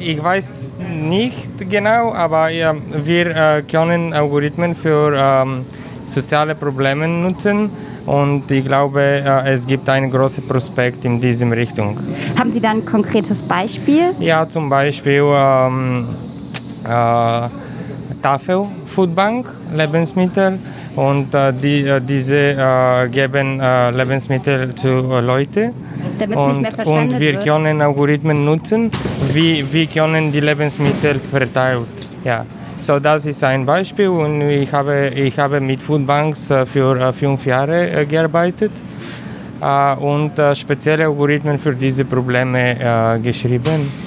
ich 0.00 0.22
weiß 0.22 0.72
nicht 1.02 1.70
genau, 1.70 2.12
aber 2.12 2.50
ja, 2.50 2.74
wir 2.92 3.26
äh, 3.26 3.62
können 3.62 4.12
Algorithmen 4.12 4.74
für 4.74 5.14
ähm, 5.16 5.64
soziale 6.04 6.54
Probleme 6.54 7.08
nutzen 7.08 7.70
und 8.06 8.50
ich 8.50 8.64
glaube, 8.64 9.00
äh, 9.02 9.52
es 9.52 9.66
gibt 9.66 9.88
einen 9.88 10.10
großen 10.10 10.46
Prospekt 10.46 11.04
in 11.04 11.20
diese 11.20 11.50
Richtung. 11.50 11.98
Haben 12.38 12.52
Sie 12.52 12.60
da 12.60 12.70
ein 12.70 12.84
konkretes 12.84 13.42
Beispiel? 13.42 14.12
Ja, 14.20 14.48
zum 14.48 14.68
Beispiel 14.68 15.22
ähm, 15.34 16.06
äh, 16.08 16.25
Tafel 18.22 18.66
Foodbank 18.86 19.52
Lebensmittel 19.74 20.58
und 20.96 21.34
äh, 21.34 21.52
die, 21.52 21.86
äh, 21.86 22.00
diese 22.00 22.36
äh, 22.36 23.08
geben 23.08 23.60
äh, 23.60 23.90
Lebensmittel 23.90 24.74
zu 24.74 24.88
äh, 24.88 25.20
nicht 25.20 26.36
und, 26.36 26.66
und 26.86 27.20
wir 27.20 27.34
wird. 27.34 27.44
können 27.44 27.82
Algorithmen 27.82 28.44
nutzen, 28.44 28.90
wie 29.32 29.64
wir 29.70 29.86
können 29.86 30.32
die 30.32 30.40
Lebensmittel 30.40 31.18
verteilt. 31.18 31.86
Ja. 32.24 32.44
So, 32.78 32.98
das 32.98 33.26
ist 33.26 33.42
ein 33.42 33.64
Beispiel 33.64 34.08
und 34.08 34.42
ich 34.42 34.72
habe, 34.72 35.08
ich 35.08 35.38
habe 35.38 35.60
mit 35.60 35.82
Foodbanks 35.82 36.50
äh, 36.50 36.66
für 36.66 36.98
äh, 37.00 37.12
fünf 37.12 37.46
Jahre 37.46 37.90
äh, 37.90 38.04
gearbeitet 38.04 38.72
äh, 39.60 39.94
und 39.96 40.38
äh, 40.38 40.54
spezielle 40.54 41.04
Algorithmen 41.04 41.58
für 41.58 41.74
diese 41.74 42.04
Probleme 42.04 42.78
äh, 42.78 43.18
geschrieben. 43.18 44.05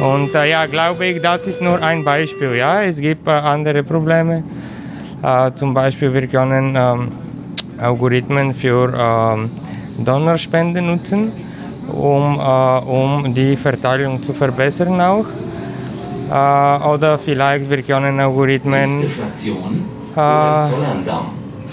Und 0.00 0.34
äh, 0.34 0.50
ja, 0.50 0.66
glaube 0.66 1.06
ich, 1.06 1.22
das 1.22 1.46
ist 1.46 1.62
nur 1.62 1.82
ein 1.82 2.04
Beispiel. 2.04 2.54
Ja, 2.54 2.82
es 2.82 3.00
gibt 3.00 3.26
äh, 3.26 3.30
andere 3.30 3.82
Probleme. 3.82 4.42
Äh, 5.22 5.52
zum 5.54 5.72
Beispiel, 5.72 6.12
wir 6.12 6.26
können 6.26 6.76
ähm, 6.76 7.08
Algorithmen 7.78 8.54
für 8.54 8.92
ähm, 8.94 9.50
Donnerspenden 9.98 10.86
nutzen, 10.86 11.32
um, 11.90 12.38
äh, 12.38 12.78
um 12.84 13.34
die 13.34 13.56
Verteilung 13.56 14.22
zu 14.22 14.34
verbessern 14.34 15.00
auch. 15.00 15.26
Äh, 16.30 16.88
oder 16.88 17.18
vielleicht 17.18 17.70
wir 17.70 17.82
können 17.82 18.20
Algorithmen 18.20 19.10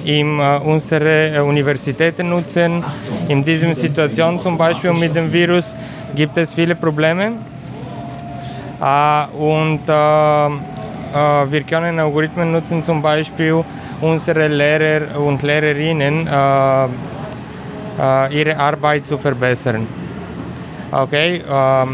in 0.06 0.40
äh, 0.40 0.58
unsere 0.60 1.36
äh, 1.36 1.40
Universitäten 1.40 2.30
nutzen. 2.30 2.84
In 3.28 3.44
dieser 3.44 3.74
Situation 3.74 4.40
zum 4.40 4.58
Beispiel 4.58 4.94
mit 4.94 5.16
dem 5.16 5.32
Virus 5.32 5.76
gibt 6.16 6.38
es 6.38 6.54
viele 6.54 6.76
Probleme. 6.76 7.34
Und 8.84 9.80
äh, 9.88 10.48
äh, 10.48 10.50
wir 11.52 11.64
können 11.64 12.00
Algorithmen 12.00 12.52
nutzen, 12.52 12.84
zum 12.84 13.02
Beispiel 13.02 13.64
unsere 14.02 14.50
Lehrer 14.50 15.18
und 15.18 15.42
Lehrerinnen 15.42 16.28
äh, 16.28 16.88
ihre 18.30 18.58
Arbeit 18.58 19.08
zu 19.08 19.18
verbessern. 19.18 19.88
Okay, 20.92 21.42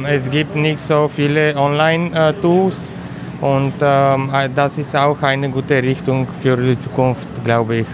es 0.09 0.29
gibt 0.29 0.55
nicht 0.57 0.81
so 0.81 1.07
viele 1.07 1.55
Online-Tools 1.55 2.91
und 3.39 3.73
das 3.79 4.77
ist 4.77 4.93
auch 4.93 5.21
eine 5.21 5.49
gute 5.49 5.81
Richtung 5.81 6.27
für 6.41 6.57
die 6.57 6.77
Zukunft, 6.77 7.27
glaube 7.45 7.77
ich. 7.77 7.85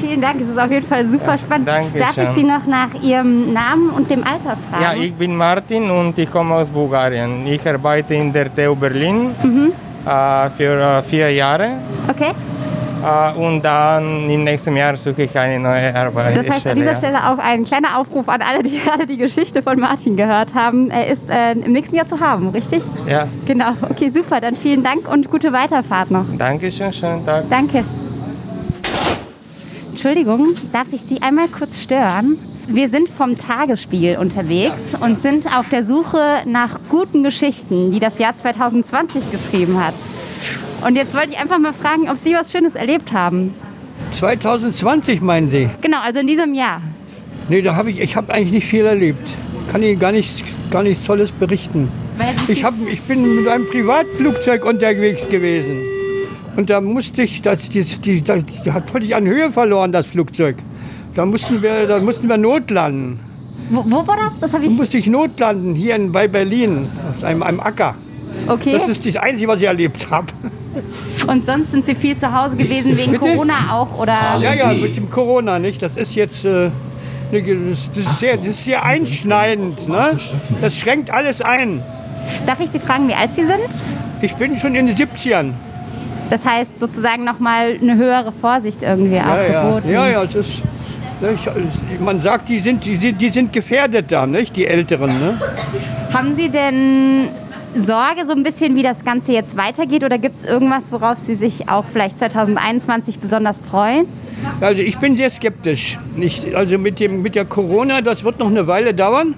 Vielen 0.00 0.20
Dank, 0.20 0.40
es 0.40 0.48
ist 0.48 0.58
auf 0.58 0.70
jeden 0.70 0.86
Fall 0.86 1.08
super 1.08 1.36
spannend. 1.38 1.68
danke 1.68 1.98
Darf 1.98 2.16
ich. 2.16 2.28
Sie 2.30 2.42
noch 2.44 2.66
nach 2.66 2.88
Ihrem 3.02 3.52
Namen 3.52 3.90
und 3.90 4.10
dem 4.10 4.22
Alter 4.24 4.56
fragen? 4.70 4.82
Ja, 4.82 4.94
ich 4.94 5.12
bin 5.14 5.36
Martin 5.36 5.90
und 5.90 6.18
ich 6.18 6.30
komme 6.30 6.54
aus 6.54 6.70
Bulgarien. 6.70 7.46
Ich 7.46 7.66
arbeite 7.68 8.14
in 8.14 8.32
der 8.32 8.54
TU 8.54 8.74
Berlin 8.74 9.30
äh, 10.06 10.50
für 10.56 10.80
äh, 10.80 11.02
vier 11.02 11.30
Jahre 11.32 11.68
Okay, 12.08 12.32
äh, 13.02 13.38
und 13.38 13.62
dann 13.62 14.28
im 14.28 14.44
nächsten 14.44 14.76
Jahr 14.76 14.96
suche 14.96 15.22
ich 15.22 15.38
eine 15.38 15.58
neue 15.58 15.94
Arbeit. 15.94 16.36
das 16.36 16.48
heißt 16.50 16.66
an 16.68 16.76
dieser 16.76 16.96
Stelle 16.96 17.18
auch 17.30 17.38
ein 17.38 17.64
kleiner 17.64 17.98
Aufruf 17.98 18.28
an 18.28 18.40
alle, 18.42 18.62
die 18.62 18.78
gerade 18.84 19.06
die 19.06 19.16
Geschichte 19.16 19.62
von 19.62 19.78
Martin 19.78 20.16
gehört 20.16 20.54
haben. 20.54 20.90
Er 20.90 21.06
ist 21.08 21.28
äh, 21.30 21.52
im 21.52 21.72
nächsten 21.72 21.94
Jahr 21.96 22.06
zu 22.06 22.20
haben, 22.20 22.48
richtig? 22.50 22.82
Ja, 23.08 23.26
Genau, 23.46 23.72
okay, 23.88 24.10
super. 24.10 24.40
Dann 24.40 24.54
vielen 24.54 24.82
Dank 24.82 25.08
und 25.10 25.30
gute 25.30 25.52
Weiterfahrt 25.52 26.10
noch. 26.10 26.24
danke 26.38 26.70
schön, 26.72 26.92
schönen 26.92 27.24
Tag. 27.24 27.44
Danke. 27.50 27.84
Entschuldigung, 30.02 30.54
darf 30.72 30.86
ich 30.92 31.02
Sie 31.02 31.20
einmal 31.20 31.48
kurz 31.48 31.78
stören? 31.78 32.38
Wir 32.66 32.88
sind 32.88 33.10
vom 33.10 33.36
Tagesspiegel 33.36 34.16
unterwegs 34.16 34.94
und 34.98 35.20
sind 35.20 35.54
auf 35.54 35.68
der 35.68 35.84
Suche 35.84 36.42
nach 36.46 36.80
guten 36.88 37.22
Geschichten, 37.22 37.92
die 37.92 38.00
das 38.00 38.18
Jahr 38.18 38.34
2020 38.34 39.30
geschrieben 39.30 39.78
hat. 39.78 39.92
Und 40.86 40.96
jetzt 40.96 41.14
wollte 41.14 41.32
ich 41.32 41.38
einfach 41.38 41.58
mal 41.58 41.74
fragen, 41.74 42.08
ob 42.08 42.16
Sie 42.16 42.32
was 42.32 42.50
Schönes 42.50 42.76
erlebt 42.76 43.12
haben. 43.12 43.52
2020 44.12 45.20
meinen 45.20 45.50
Sie? 45.50 45.68
Genau, 45.82 45.98
also 46.00 46.20
in 46.20 46.26
diesem 46.26 46.54
Jahr. 46.54 46.80
Nee, 47.50 47.60
da 47.60 47.76
habe 47.76 47.90
ich, 47.90 48.00
ich 48.00 48.16
habe 48.16 48.32
eigentlich 48.32 48.52
nicht 48.52 48.68
viel 48.68 48.86
erlebt. 48.86 49.28
Kann 49.70 49.82
Ihnen 49.82 49.98
gar 49.98 50.12
nichts, 50.12 50.42
gar 50.70 50.82
nichts 50.82 51.04
Tolles 51.04 51.30
berichten. 51.30 51.92
Ich, 52.48 52.64
hab, 52.64 52.72
ich 52.90 53.02
bin 53.02 53.36
mit 53.36 53.46
einem 53.48 53.68
Privatflugzeug 53.68 54.64
unterwegs 54.64 55.28
gewesen. 55.28 55.99
Und 56.56 56.68
da 56.70 56.80
musste 56.80 57.22
ich, 57.22 57.42
das, 57.42 57.68
die, 57.68 57.84
die, 57.84 58.22
das, 58.22 58.44
die 58.44 58.72
hat 58.72 58.90
völlig 58.90 59.14
an 59.14 59.26
Höhe 59.26 59.52
verloren, 59.52 59.92
das 59.92 60.06
Flugzeug. 60.06 60.56
Da 61.14 61.24
mussten 61.26 61.62
wir, 61.62 61.86
da 61.86 62.00
mussten 62.00 62.28
wir 62.28 62.36
notlanden. 62.36 63.20
wo, 63.70 63.84
wo 63.86 64.06
war 64.06 64.16
das? 64.16 64.38
Das 64.40 64.52
habe 64.52 64.64
Da 64.64 64.70
ich. 64.70 64.76
musste 64.76 64.98
ich 64.98 65.06
notlanden, 65.06 65.74
hier 65.74 65.96
in, 65.96 66.12
bei 66.12 66.28
Berlin, 66.28 66.88
auf 67.16 67.24
einem, 67.24 67.42
einem 67.42 67.60
Acker. 67.60 67.94
Okay. 68.46 68.72
Das 68.72 68.88
ist 68.88 69.06
das 69.06 69.16
Einzige, 69.16 69.48
was 69.48 69.58
ich 69.58 69.64
erlebt 69.66 70.08
habe. 70.10 70.26
Und 71.26 71.44
sonst 71.46 71.70
sind 71.72 71.84
Sie 71.84 71.94
viel 71.94 72.16
zu 72.16 72.32
Hause 72.32 72.56
gewesen 72.56 72.96
wegen 72.96 73.12
Bitte? 73.12 73.24
Corona 73.24 73.76
auch, 73.76 73.98
oder? 73.98 74.38
Ja, 74.40 74.54
ja, 74.54 74.72
mit 74.72 74.96
dem 74.96 75.10
Corona, 75.10 75.58
nicht? 75.58 75.82
Das 75.82 75.96
ist 75.96 76.14
jetzt 76.14 76.44
äh, 76.44 76.70
ne, 77.32 77.42
das, 77.70 77.90
das 77.94 77.98
ist 78.12 78.20
sehr, 78.20 78.36
das 78.36 78.46
ist 78.48 78.64
sehr 78.64 78.84
einschneidend. 78.84 79.88
Ne? 79.88 80.18
Das 80.60 80.76
schränkt 80.76 81.10
alles 81.10 81.40
ein. 81.42 81.82
Darf 82.46 82.60
ich 82.60 82.70
Sie 82.70 82.78
fragen, 82.78 83.08
wie 83.08 83.14
alt 83.14 83.34
Sie 83.34 83.44
sind? 83.44 83.60
Ich 84.22 84.34
bin 84.36 84.58
schon 84.58 84.74
in 84.76 84.86
den 84.86 84.96
70ern. 84.96 85.52
Das 86.30 86.44
heißt 86.44 86.78
sozusagen 86.78 87.24
nochmal 87.24 87.76
eine 87.80 87.96
höhere 87.96 88.32
Vorsicht 88.32 88.82
irgendwie 88.82 89.16
Ja, 89.16 89.34
auch 89.34 89.68
geboten. 89.68 89.90
ja, 89.90 90.08
ja, 90.08 90.22
es 90.22 90.34
ist, 90.34 90.62
ne, 91.20 91.34
ich, 91.34 92.00
man 92.00 92.20
sagt, 92.20 92.48
die 92.48 92.60
sind, 92.60 92.84
die, 92.84 92.96
sind, 92.96 93.20
die 93.20 93.28
sind 93.30 93.52
gefährdet 93.52 94.06
da, 94.12 94.26
nicht? 94.26 94.54
die 94.56 94.66
Älteren. 94.66 95.08
Ne? 95.10 95.34
Haben 96.12 96.36
Sie 96.36 96.48
denn 96.48 97.28
Sorge 97.76 98.26
so 98.26 98.32
ein 98.32 98.42
bisschen, 98.42 98.74
wie 98.74 98.82
das 98.82 99.04
Ganze 99.04 99.32
jetzt 99.32 99.56
weitergeht? 99.56 100.02
Oder 100.04 100.18
gibt 100.18 100.38
es 100.38 100.44
irgendwas, 100.44 100.90
worauf 100.92 101.18
Sie 101.18 101.34
sich 101.34 101.68
auch 101.68 101.84
vielleicht 101.92 102.18
2021 102.18 103.18
besonders 103.18 103.60
freuen? 103.60 104.06
Also 104.60 104.82
ich 104.82 104.98
bin 104.98 105.16
sehr 105.16 105.30
skeptisch. 105.30 105.98
Nicht, 106.16 106.54
also 106.54 106.78
mit, 106.78 106.98
dem, 107.00 107.22
mit 107.22 107.34
der 107.34 107.44
Corona, 107.44 108.00
das 108.00 108.24
wird 108.24 108.38
noch 108.38 108.48
eine 108.48 108.66
Weile 108.66 108.94
dauern. 108.94 109.34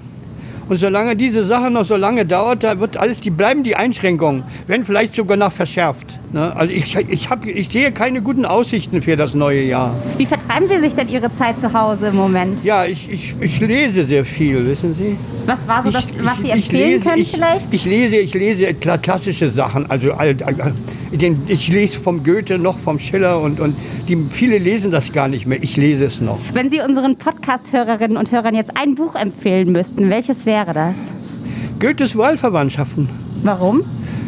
Und 0.68 0.78
solange 0.78 1.16
diese 1.16 1.44
Sache 1.44 1.70
noch 1.70 1.84
so 1.84 1.96
lange 1.96 2.24
dauert, 2.24 2.62
da 2.62 2.78
wird 2.78 2.96
alles, 2.96 3.20
die 3.20 3.30
bleiben 3.30 3.62
die 3.62 3.74
Einschränkungen, 3.76 4.44
wenn 4.66 4.84
vielleicht 4.84 5.14
sogar 5.14 5.36
noch 5.36 5.52
verschärft. 5.52 6.18
Ne? 6.32 6.54
Also 6.56 6.72
ich, 6.72 6.96
ich, 6.96 7.28
hab, 7.28 7.44
ich 7.44 7.68
sehe 7.68 7.92
keine 7.92 8.22
guten 8.22 8.44
Aussichten 8.46 9.02
für 9.02 9.16
das 9.16 9.34
neue 9.34 9.62
Jahr. 9.62 9.94
Wie 10.16 10.24
vertreiben 10.26 10.68
Sie 10.68 10.80
sich 10.80 10.94
denn 10.94 11.08
Ihre 11.08 11.32
Zeit 11.36 11.58
zu 11.60 11.72
Hause 11.72 12.06
im 12.08 12.16
Moment? 12.16 12.64
Ja, 12.64 12.84
ich, 12.84 13.10
ich, 13.10 13.34
ich 13.40 13.60
lese 13.60 14.06
sehr 14.06 14.24
viel, 14.24 14.64
wissen 14.64 14.94
Sie. 14.94 15.16
Was 15.46 15.66
war 15.66 15.82
so 15.82 15.90
das, 15.90 16.06
ich, 16.06 16.24
was 16.24 16.38
Sie 16.38 16.50
empfehlen 16.50 16.90
lese, 16.92 17.04
können 17.04 17.22
ich, 17.22 17.30
vielleicht? 17.32 17.74
Ich 17.74 17.84
lese, 17.84 18.16
ich 18.16 18.32
lese 18.34 18.66
kla- 18.68 18.98
klassische 18.98 19.50
Sachen, 19.50 19.90
also 19.90 20.12
alt, 20.12 20.42
äh, 20.42 20.54
den, 21.12 21.42
ich 21.48 21.68
lese 21.68 22.00
vom 22.00 22.24
Goethe 22.24 22.58
noch 22.58 22.78
vom 22.78 22.98
Schiller 22.98 23.40
und, 23.40 23.60
und 23.60 23.76
die, 24.08 24.16
viele 24.30 24.58
lesen 24.58 24.90
das 24.90 25.12
gar 25.12 25.28
nicht 25.28 25.46
mehr. 25.46 25.62
Ich 25.62 25.76
lese 25.76 26.04
es 26.06 26.20
noch. 26.20 26.38
Wenn 26.52 26.70
Sie 26.70 26.80
unseren 26.80 27.16
Podcast-Hörerinnen 27.16 28.16
und 28.16 28.32
Hörern 28.32 28.54
jetzt 28.54 28.76
ein 28.76 28.94
Buch 28.94 29.14
empfehlen 29.14 29.72
müssten, 29.72 30.10
welches 30.10 30.46
wäre 30.46 30.72
das? 30.72 30.94
Goethes 31.80 32.16
Wahlverwandtschaften. 32.16 33.08
Warum? 33.42 33.82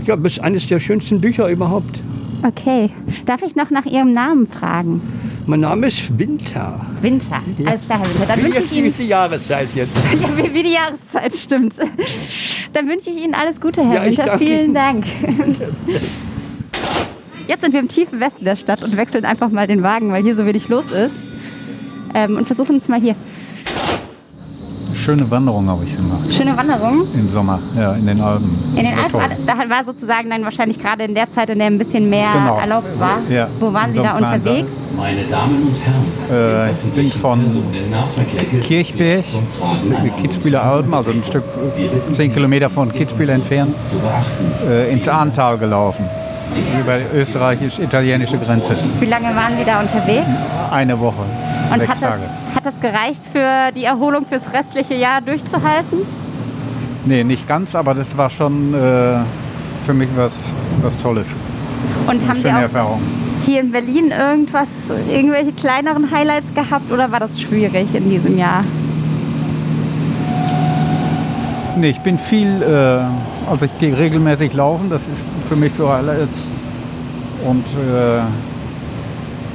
Ja, 0.07 0.17
das 0.17 0.33
ist 0.33 0.41
eines 0.41 0.67
der 0.67 0.81
schönsten 0.81 1.21
Bücher 1.21 1.49
überhaupt. 1.49 2.01
Okay. 2.47 2.91
Darf 3.25 3.43
ich 3.43 3.57
noch 3.57 3.71
nach 3.71 3.87
Ihrem 3.87 4.13
Namen 4.13 4.47
fragen? 4.47 5.01
Mein 5.47 5.61
Name 5.61 5.87
ist 5.89 6.19
Winter. 6.19 6.81
Winter. 7.01 7.43
Alles 7.67 7.83
klar, 7.87 7.99
Herr 8.01 8.09
Winter. 8.09 8.27
Dann 8.27 8.39
Wie 8.39 8.45
wünsche 8.45 8.61
ich 8.61 8.73
Ihnen 8.77 8.95
die 8.99 9.07
Jahreszeit 9.07 9.69
jetzt. 9.75 9.93
Ja, 10.21 10.29
wie, 10.37 10.55
wie 10.55 10.63
die 10.63 10.73
Jahreszeit 10.73 11.35
stimmt. 11.35 11.77
Dann 12.73 12.89
wünsche 12.89 13.11
ich 13.11 13.23
Ihnen 13.23 13.35
alles 13.35 13.61
Gute, 13.61 13.85
Herr 13.87 14.05
Ja, 14.05 14.05
Winter. 14.07 14.39
Vielen 14.39 14.65
Ihnen. 14.67 14.75
Dank. 14.75 15.05
Jetzt 17.47 17.61
sind 17.63 17.73
wir 17.73 17.81
im 17.81 17.89
tiefen 17.89 18.21
Westen 18.21 18.45
der 18.45 18.57
Stadt 18.57 18.83
und 18.83 18.97
wechseln 18.97 19.25
einfach 19.25 19.51
mal 19.51 19.67
den 19.67 19.83
Wagen, 19.83 20.11
weil 20.13 20.23
hier 20.23 20.35
so 20.35 20.47
wenig 20.47 20.69
los 20.69 20.87
ist. 20.93 21.13
Ähm, 22.15 22.37
und 22.37 22.47
versuchen 22.47 22.77
es 22.77 22.89
mal 22.89 23.01
hier. 23.01 23.15
Schöne 24.95 25.29
Wanderung 25.31 25.69
habe 25.69 25.85
ich 25.85 25.95
gemacht. 25.95 26.33
Schöne 26.33 26.57
Wanderung. 26.57 27.07
Im 27.13 27.29
Sommer, 27.29 27.59
ja, 27.77 27.93
in 27.95 28.07
den 28.07 28.21
Alpen. 28.21 28.57
In 28.77 28.85
den 28.85 28.95
Alpen, 28.97 29.11
toll. 29.11 29.23
da 29.45 29.59
war 29.69 29.85
sozusagen 29.85 30.31
dann 30.31 30.45
wahrscheinlich 30.45 30.79
gerade 30.81 31.05
in 31.05 31.15
der 31.15 31.29
Zeit, 31.29 31.51
in 31.51 31.59
der 31.59 31.67
ein 31.67 31.77
bisschen 31.77 32.09
mehr 32.09 32.31
Genau. 32.33 32.59
erlaubt 32.59 32.99
war. 32.99 33.19
Ja, 33.29 33.49
Wo 33.61 33.71
waren 33.73 33.89
in 33.89 33.93
Sie 33.95 33.99
so 33.99 34.05
da 34.05 34.17
unterwegs? 34.17 34.69
Sa- 34.69 34.97
Meine 35.03 35.25
Damen 35.25 35.63
und 35.69 35.77
Herren, 36.31 36.69
Äh, 36.69 36.71
ich 36.71 36.93
bin 36.95 37.13
von 37.21 37.45
Kirchberg, 38.63 39.25
Kitzbüheler 40.23 40.63
Alpen, 40.63 40.95
also 40.95 41.11
ein 41.11 41.25
Stück, 41.25 41.43
10 42.13 42.33
Kilometer 42.33 42.71
von 42.71 42.91
Kitzbühel 42.91 43.29
entfernt, 43.31 43.75
äh, 44.67 44.91
ins 44.93 45.07
Ahrntal 45.09 45.59
gelaufen. 45.59 46.07
Über 46.81 46.99
die 46.99 47.17
österreichisch-italienische 47.19 48.39
Grenze. 48.39 48.77
Wie 49.01 49.07
lange 49.07 49.35
waren 49.35 49.57
Sie 49.59 49.65
da 49.65 49.81
unterwegs? 49.81 50.27
Eine 50.71 50.99
Woche. 50.99 51.23
Und 51.73 51.79
sechs 51.81 51.91
hat 51.91 52.03
das, 52.03 52.11
Tage. 52.11 52.23
hat 52.55 52.67
das 52.67 52.81
gereicht 52.81 53.23
für 53.33 53.73
die 53.75 53.85
Erholung 53.85 54.27
fürs 54.27 54.43
restliche 54.53 54.95
Jahr 54.95 55.21
durchzuhalten? 55.21 55.99
Nee, 57.07 57.25
nicht 57.25 57.47
ganz, 57.49 57.75
aber 57.75 57.95
das 57.95 58.17
war 58.17 58.31
schon 58.31 58.73
äh, 58.75 59.19
für 59.87 59.95
mich 59.95 60.09
was, 60.17 60.33
was 60.83 60.97
Tolles. 60.99 61.27
Und 62.07 62.11
Eine 62.21 62.29
haben 62.29 62.35
Sie 62.37 62.43
schöne 62.43 62.57
auch 62.59 62.63
Erfahrung. 62.63 63.01
hier 63.45 63.61
in 63.61 63.73
Berlin 63.73 64.11
irgendwas, 64.11 64.69
irgendwelche 65.11 65.53
kleineren 65.53 66.11
Highlights 66.11 66.53
gehabt 66.55 66.91
oder 66.93 67.11
war 67.13 67.21
das 67.21 67.41
schwierig 67.41 67.95
in 67.95 68.09
diesem 68.09 68.39
Jahr? 68.39 68.65
Nee, 71.77 71.91
ich 71.91 72.01
bin 72.01 72.19
viel, 72.19 72.63
äh, 72.63 73.51
also 73.51 73.65
ich 73.67 73.79
gehe 73.79 73.99
regelmäßig 73.99 74.53
laufen, 74.55 74.91
das 74.91 75.03
ist 75.03 75.25
für 75.49 75.57
mich 75.57 75.73
so 75.75 75.89
alles. 75.89 76.29
Und 77.45 77.65
äh, 77.67 78.19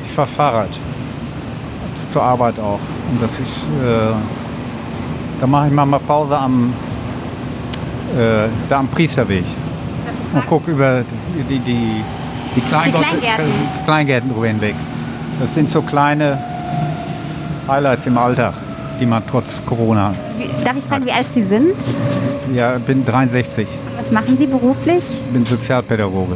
ich 0.06 0.12
fahre 0.16 0.28
Fahrrad. 0.28 0.70
Zur 2.12 2.24
Arbeit 2.24 2.58
auch. 2.60 2.80
Und 3.12 3.22
das 3.22 3.32
ist, 3.34 3.64
äh, 3.84 4.14
da 5.40 5.48
mache 5.48 5.68
ich 5.68 5.74
manchmal 5.74 6.00
Pause 6.00 6.38
am, 6.38 6.74
äh, 8.18 8.48
da 8.68 8.80
am 8.80 8.88
Priesterweg. 8.88 9.44
Und 10.34 10.46
gucke 10.48 10.72
über 10.72 11.04
die, 11.50 11.60
die, 11.60 12.04
die, 12.56 12.62
Kleingott- 12.62 13.02
Kleingärten. 13.04 13.46
Kleingärten 13.86 14.32
drüber 14.34 14.48
hinweg. 14.48 14.76
Das 15.40 15.54
sind 15.54 15.70
so 15.70 15.82
kleine 15.82 16.38
Highlights 17.68 18.06
im 18.08 18.18
Alltag, 18.18 18.54
die 19.00 19.06
man 19.06 19.24
trotz 19.30 19.62
Corona. 19.66 20.14
Wie, 20.38 20.48
darf 20.64 20.76
ich 20.78 20.84
fragen, 20.84 21.06
wie 21.06 21.12
alt 21.12 21.28
Sie 21.34 21.44
sind? 21.44 21.74
Ja, 22.54 22.78
bin 22.80 23.06
63. 23.06 23.68
Was 24.10 24.26
machen 24.26 24.38
Sie 24.40 24.48
beruflich? 24.48 25.04
bin 25.32 25.46
Sozialpädagoge. 25.46 26.34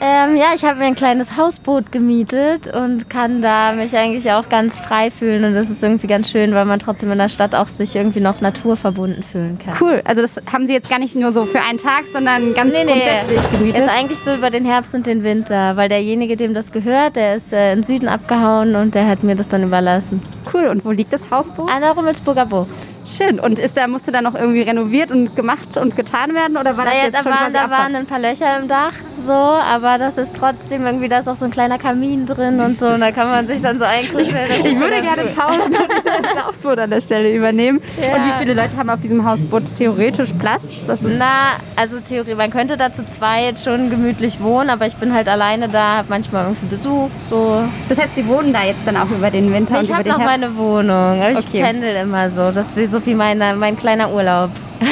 Ähm, 0.00 0.36
ja, 0.36 0.46
ich 0.56 0.64
habe 0.64 0.80
mir 0.80 0.86
ein 0.86 0.96
kleines 0.96 1.36
Hausboot 1.36 1.92
gemietet 1.92 2.66
und 2.66 3.08
kann 3.08 3.40
da 3.40 3.70
mich 3.72 3.96
eigentlich 3.96 4.32
auch 4.32 4.48
ganz 4.48 4.76
frei 4.80 5.12
fühlen 5.12 5.44
und 5.44 5.54
das 5.54 5.70
ist 5.70 5.80
irgendwie 5.84 6.08
ganz 6.08 6.28
schön, 6.28 6.54
weil 6.54 6.64
man 6.64 6.80
trotzdem 6.80 7.12
in 7.12 7.18
der 7.18 7.28
Stadt 7.28 7.54
auch 7.54 7.68
sich 7.68 7.94
irgendwie 7.94 8.18
noch 8.18 8.40
naturverbunden 8.40 9.22
fühlen 9.22 9.60
kann. 9.64 9.74
Cool, 9.80 10.02
also 10.04 10.22
das 10.22 10.40
haben 10.52 10.66
Sie 10.66 10.72
jetzt 10.72 10.90
gar 10.90 10.98
nicht 10.98 11.14
nur 11.14 11.30
so 11.32 11.44
für 11.44 11.60
einen 11.60 11.78
Tag, 11.78 12.06
sondern 12.12 12.52
ganz 12.52 12.72
Nee, 12.72 12.84
nee, 12.84 12.92
grundsätzlich 12.94 13.58
gemietet. 13.58 13.82
ist 13.82 13.88
eigentlich 13.88 14.18
so 14.18 14.34
über 14.34 14.50
den 14.50 14.64
Herbst 14.64 14.92
und 14.92 15.06
den 15.06 15.22
Winter, 15.22 15.76
weil 15.76 15.88
derjenige, 15.88 16.36
dem 16.36 16.52
das 16.52 16.72
gehört, 16.72 17.14
der 17.14 17.36
ist 17.36 17.52
äh, 17.52 17.70
in 17.72 17.78
den 17.78 17.84
Süden 17.84 18.08
abgehauen 18.08 18.74
und 18.74 18.96
der 18.96 19.06
hat 19.06 19.22
mir 19.22 19.36
das 19.36 19.46
dann 19.46 19.62
überlassen. 19.62 20.20
Cool, 20.52 20.66
und 20.66 20.84
wo 20.84 20.90
liegt 20.90 21.12
das 21.12 21.30
Hausboot? 21.30 21.70
An 21.70 21.80
der 21.80 21.92
Rummelsburger 21.92 22.46
Bucht. 22.46 22.95
Schön, 23.06 23.38
und 23.38 23.58
ist 23.60 23.76
da, 23.76 23.86
musste 23.86 24.10
da 24.10 24.20
noch 24.20 24.34
irgendwie 24.34 24.62
renoviert 24.62 25.10
und 25.12 25.36
gemacht 25.36 25.76
und 25.76 25.94
getan 25.96 26.34
werden 26.34 26.56
oder 26.56 26.76
war 26.76 26.84
das 26.84 26.94
Naja, 26.94 27.04
jetzt 27.06 27.18
da, 27.18 27.22
schon 27.22 27.32
waren, 27.32 27.52
da 27.52 27.70
waren 27.70 27.94
ein 27.94 28.06
paar 28.06 28.18
Löcher 28.18 28.58
im 28.58 28.66
Dach, 28.68 28.92
so, 29.24 29.32
aber 29.32 29.96
das 29.98 30.18
ist 30.18 30.34
trotzdem 30.36 30.84
irgendwie, 30.84 31.08
da 31.08 31.18
ist 31.20 31.28
auch 31.28 31.36
so 31.36 31.44
ein 31.44 31.52
kleiner 31.52 31.78
Kamin 31.78 32.26
drin 32.26 32.58
und 32.60 32.76
so, 32.78 32.88
und 32.88 33.00
da 33.00 33.12
kann 33.12 33.28
man 33.30 33.46
sich 33.46 33.62
dann 33.62 33.78
so 33.78 33.84
einkuscheln. 33.84 34.34
Ich 34.64 34.72
schon 34.72 34.80
würde 34.80 35.02
gerne 35.02 35.26
tauschen 35.34 35.60
und 35.62 35.74
das 35.74 36.44
Hausboot 36.46 36.78
an 36.80 36.90
der 36.90 37.00
Stelle 37.00 37.32
übernehmen. 37.32 37.80
Ja. 38.00 38.16
Und 38.16 38.24
wie 38.26 38.32
viele 38.40 38.54
Leute 38.54 38.76
haben 38.76 38.90
auf 38.90 39.00
diesem 39.00 39.24
Hausboot 39.24 39.62
theoretisch 39.76 40.30
Platz? 40.38 40.62
Na, 41.02 41.60
also 41.76 42.00
Theorie, 42.00 42.34
man 42.34 42.50
könnte 42.50 42.76
da 42.76 42.92
zu 42.92 43.06
zweit 43.06 43.60
schon 43.60 43.88
gemütlich 43.88 44.40
wohnen, 44.42 44.68
aber 44.68 44.86
ich 44.86 44.96
bin 44.96 45.14
halt 45.14 45.28
alleine 45.28 45.68
da, 45.68 45.98
habe 45.98 46.08
manchmal 46.10 46.44
irgendwie 46.46 46.66
Besuch, 46.66 47.08
so. 47.30 47.62
das 47.88 47.98
heißt, 47.98 48.16
Sie 48.16 48.26
wohnen 48.26 48.52
da 48.52 48.64
jetzt 48.64 48.84
dann 48.86 48.96
auch 48.96 49.10
über 49.10 49.30
den 49.30 49.52
Winter 49.52 49.80
Ich 49.80 49.92
habe 49.92 50.08
noch 50.08 50.18
Herbst? 50.18 50.40
meine 50.40 50.56
Wohnung, 50.56 50.90
aber 51.22 51.30
ich 51.30 51.38
Okay. 51.46 51.62
pendel 51.62 51.94
immer 51.96 52.28
so. 52.30 52.50
Das 52.50 52.72
ist 52.72 52.92
so 52.92 52.95
wie 53.04 53.14
meine, 53.14 53.54
mein 53.56 53.76
kleiner 53.76 54.12
Urlaub. 54.12 54.50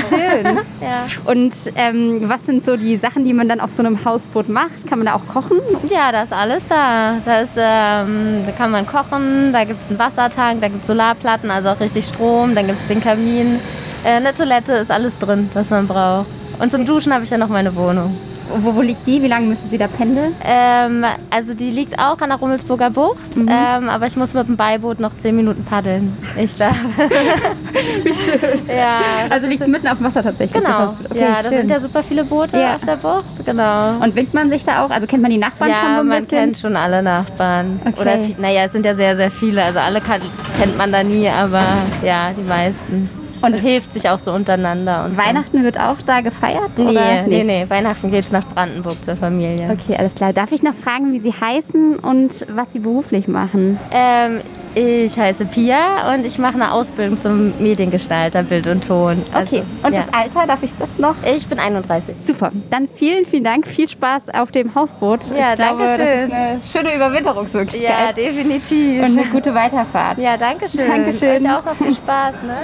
Schön. 0.08 0.58
Ja. 0.80 1.06
Und 1.24 1.54
ähm, 1.76 2.28
was 2.28 2.44
sind 2.44 2.62
so 2.62 2.76
die 2.76 2.98
Sachen, 2.98 3.24
die 3.24 3.32
man 3.32 3.48
dann 3.48 3.58
auf 3.58 3.72
so 3.72 3.82
einem 3.82 4.04
Hausboot 4.04 4.50
macht? 4.50 4.86
Kann 4.86 4.98
man 4.98 5.06
da 5.06 5.14
auch 5.14 5.26
kochen? 5.32 5.58
Ja, 5.90 6.12
da 6.12 6.24
ist 6.24 6.32
alles 6.32 6.66
da. 6.66 7.16
Da, 7.24 7.40
ist, 7.40 7.56
ähm, 7.56 8.42
da 8.44 8.52
kann 8.52 8.70
man 8.70 8.86
kochen, 8.86 9.50
da 9.54 9.64
gibt 9.64 9.82
es 9.82 9.88
einen 9.88 9.98
Wassertank, 9.98 10.60
da 10.60 10.68
gibt 10.68 10.82
es 10.82 10.88
Solarplatten, 10.88 11.50
also 11.50 11.70
auch 11.70 11.80
richtig 11.80 12.04
Strom, 12.04 12.54
dann 12.54 12.66
gibt 12.66 12.82
es 12.82 12.88
den 12.88 13.02
Kamin. 13.02 13.60
Äh, 14.04 14.16
eine 14.16 14.34
Toilette 14.34 14.72
ist 14.72 14.90
alles 14.90 15.18
drin, 15.18 15.48
was 15.54 15.70
man 15.70 15.88
braucht. 15.88 16.26
Und 16.58 16.70
zum 16.70 16.84
Duschen 16.84 17.14
habe 17.14 17.24
ich 17.24 17.30
ja 17.30 17.38
noch 17.38 17.48
meine 17.48 17.74
Wohnung. 17.74 18.14
Wo, 18.62 18.74
wo 18.74 18.80
liegt 18.82 19.06
die? 19.06 19.22
Wie 19.22 19.28
lange 19.28 19.46
müssen 19.46 19.68
Sie 19.70 19.78
da 19.78 19.86
pendeln? 19.88 20.34
Ähm, 20.44 21.04
also 21.30 21.54
die 21.54 21.70
liegt 21.70 21.98
auch 21.98 22.20
an 22.20 22.28
der 22.30 22.38
Rummelsburger 22.38 22.90
Bucht, 22.90 23.36
Mhm. 23.36 23.48
ähm, 23.50 23.88
aber 23.88 24.06
ich 24.06 24.16
muss 24.16 24.34
mit 24.34 24.46
dem 24.48 24.56
Beiboot 24.56 25.00
noch 25.00 25.16
10 25.16 25.34
Minuten 25.36 25.64
paddeln. 25.64 26.16
Ich 26.36 26.54
darf. 26.56 26.76
Wie 28.02 28.14
schön. 28.14 28.38
Ja, 28.68 29.00
Also 29.30 29.46
liegt 29.46 29.62
es 29.62 29.68
mitten 29.68 29.88
auf 29.88 29.98
dem 29.98 30.06
Wasser 30.06 30.22
tatsächlich? 30.22 30.62
das 30.62 30.64
Genau. 30.72 30.86
Hausboot? 30.86 31.10
Okay, 31.10 31.20
ja, 31.20 31.34
da 31.42 31.48
schön. 31.48 31.58
sind 31.58 31.70
ja 31.70 31.80
super 31.80 32.02
viele 32.02 32.24
Boote 32.24 32.58
Ja. 32.58 32.76
auf 32.76 32.82
der 32.84 32.96
Bucht. 32.96 33.44
Genau. 33.44 33.96
Und 34.02 34.14
winkt 34.14 34.34
man 34.34 34.50
sich 34.50 34.64
da 34.64 34.84
auch? 34.84 34.90
Also 34.90 35.06
kennt 35.06 35.22
man 35.22 35.30
die 35.30 35.38
Nachbarn 35.38 35.70
ja, 35.70 35.76
schon 35.76 35.94
so 35.94 36.00
ein 36.00 36.06
man 36.08 36.20
bisschen? 36.22 36.38
kennt 36.38 36.58
schon 36.58 36.76
alle 36.76 37.02
Nachbarn. 37.02 37.80
Okay. 37.84 38.00
Oder 38.00 38.16
naja, 38.38 38.64
es 38.64 38.72
sind 38.72 38.84
ja 38.86 38.94
sehr, 38.94 39.16
sehr 39.16 39.30
viele. 39.30 39.62
Also 39.62 39.78
alle 39.80 40.00
kann, 40.00 40.20
kennt 40.60 40.76
man 40.76 40.92
da 40.92 41.02
nie, 41.02 41.28
aber 41.28 41.62
ja, 42.04 42.30
die 42.36 42.42
meisten. 42.48 43.08
Und, 43.42 43.60
hilft 43.60 43.92
sich 43.92 44.08
auch 44.08 44.18
so 44.18 44.32
untereinander. 44.32 45.04
Und 45.04 45.18
Weihnachten 45.18 45.62
wird 45.62 45.78
auch 45.78 45.96
da 46.04 46.20
gefeiert? 46.20 46.70
So. 46.76 46.84
Nee, 46.84 46.90
oder? 46.90 47.22
nee, 47.26 47.44
nee, 47.44 47.66
Weihnachten 47.68 48.10
geht's 48.10 48.30
nach 48.30 48.44
Brandenburg 48.46 49.02
zur 49.04 49.16
Familie. 49.16 49.70
Okay, 49.70 49.96
alles 49.96 50.14
klar. 50.14 50.32
Darf 50.32 50.52
ich 50.52 50.62
noch 50.62 50.74
fragen, 50.74 51.12
wie 51.12 51.20
Sie 51.20 51.32
heißen 51.32 51.98
und 51.98 52.46
was 52.50 52.72
Sie 52.72 52.78
beruflich 52.80 53.28
machen? 53.28 53.78
Ähm, 53.90 54.40
ich 54.74 55.16
heiße 55.16 55.46
Pia 55.46 56.12
und 56.12 56.26
ich 56.26 56.38
mache 56.38 56.54
eine 56.54 56.72
Ausbildung 56.72 57.16
zum 57.16 57.52
Mediengestalter, 57.60 58.42
Bild 58.42 58.66
und 58.66 58.84
Ton. 58.86 59.22
Also, 59.32 59.56
Okay, 59.56 59.64
und 59.84 59.92
ja. 59.92 60.00
das 60.02 60.12
Alter, 60.12 60.46
darf 60.46 60.62
ich 60.62 60.72
das 60.78 60.88
noch? 60.98 61.14
Ich 61.24 61.46
bin 61.46 61.58
31. 61.60 62.16
Super. 62.18 62.50
Dann 62.70 62.88
vielen, 62.92 63.24
vielen 63.24 63.44
Dank. 63.44 63.66
Viel 63.68 63.88
Spaß 63.88 64.30
auf 64.34 64.50
dem 64.50 64.74
Hausboot. 64.74 65.20
Ja, 65.30 65.50
ich 65.50 65.56
glaube, 65.56 65.84
danke 65.84 66.02
schön. 66.02 66.30
Das 66.30 66.64
ist 66.64 66.76
eine 66.76 66.86
schöne 66.88 66.96
Überwinterungsmöglichkeit. 66.96 67.88
Ja, 67.88 68.12
definitiv. 68.12 68.98
Und 69.02 69.18
eine 69.18 69.26
gute 69.26 69.54
Weiterfahrt. 69.54 70.18
Ja, 70.18 70.36
danke 70.36 70.68
schön. 70.68 70.88
Dankeschön. 70.88 71.44
Euch 71.46 71.52
auch 71.52 71.64
noch 71.64 71.74
viel 71.74 71.94
Spaß, 71.94 72.34
ne? 72.42 72.56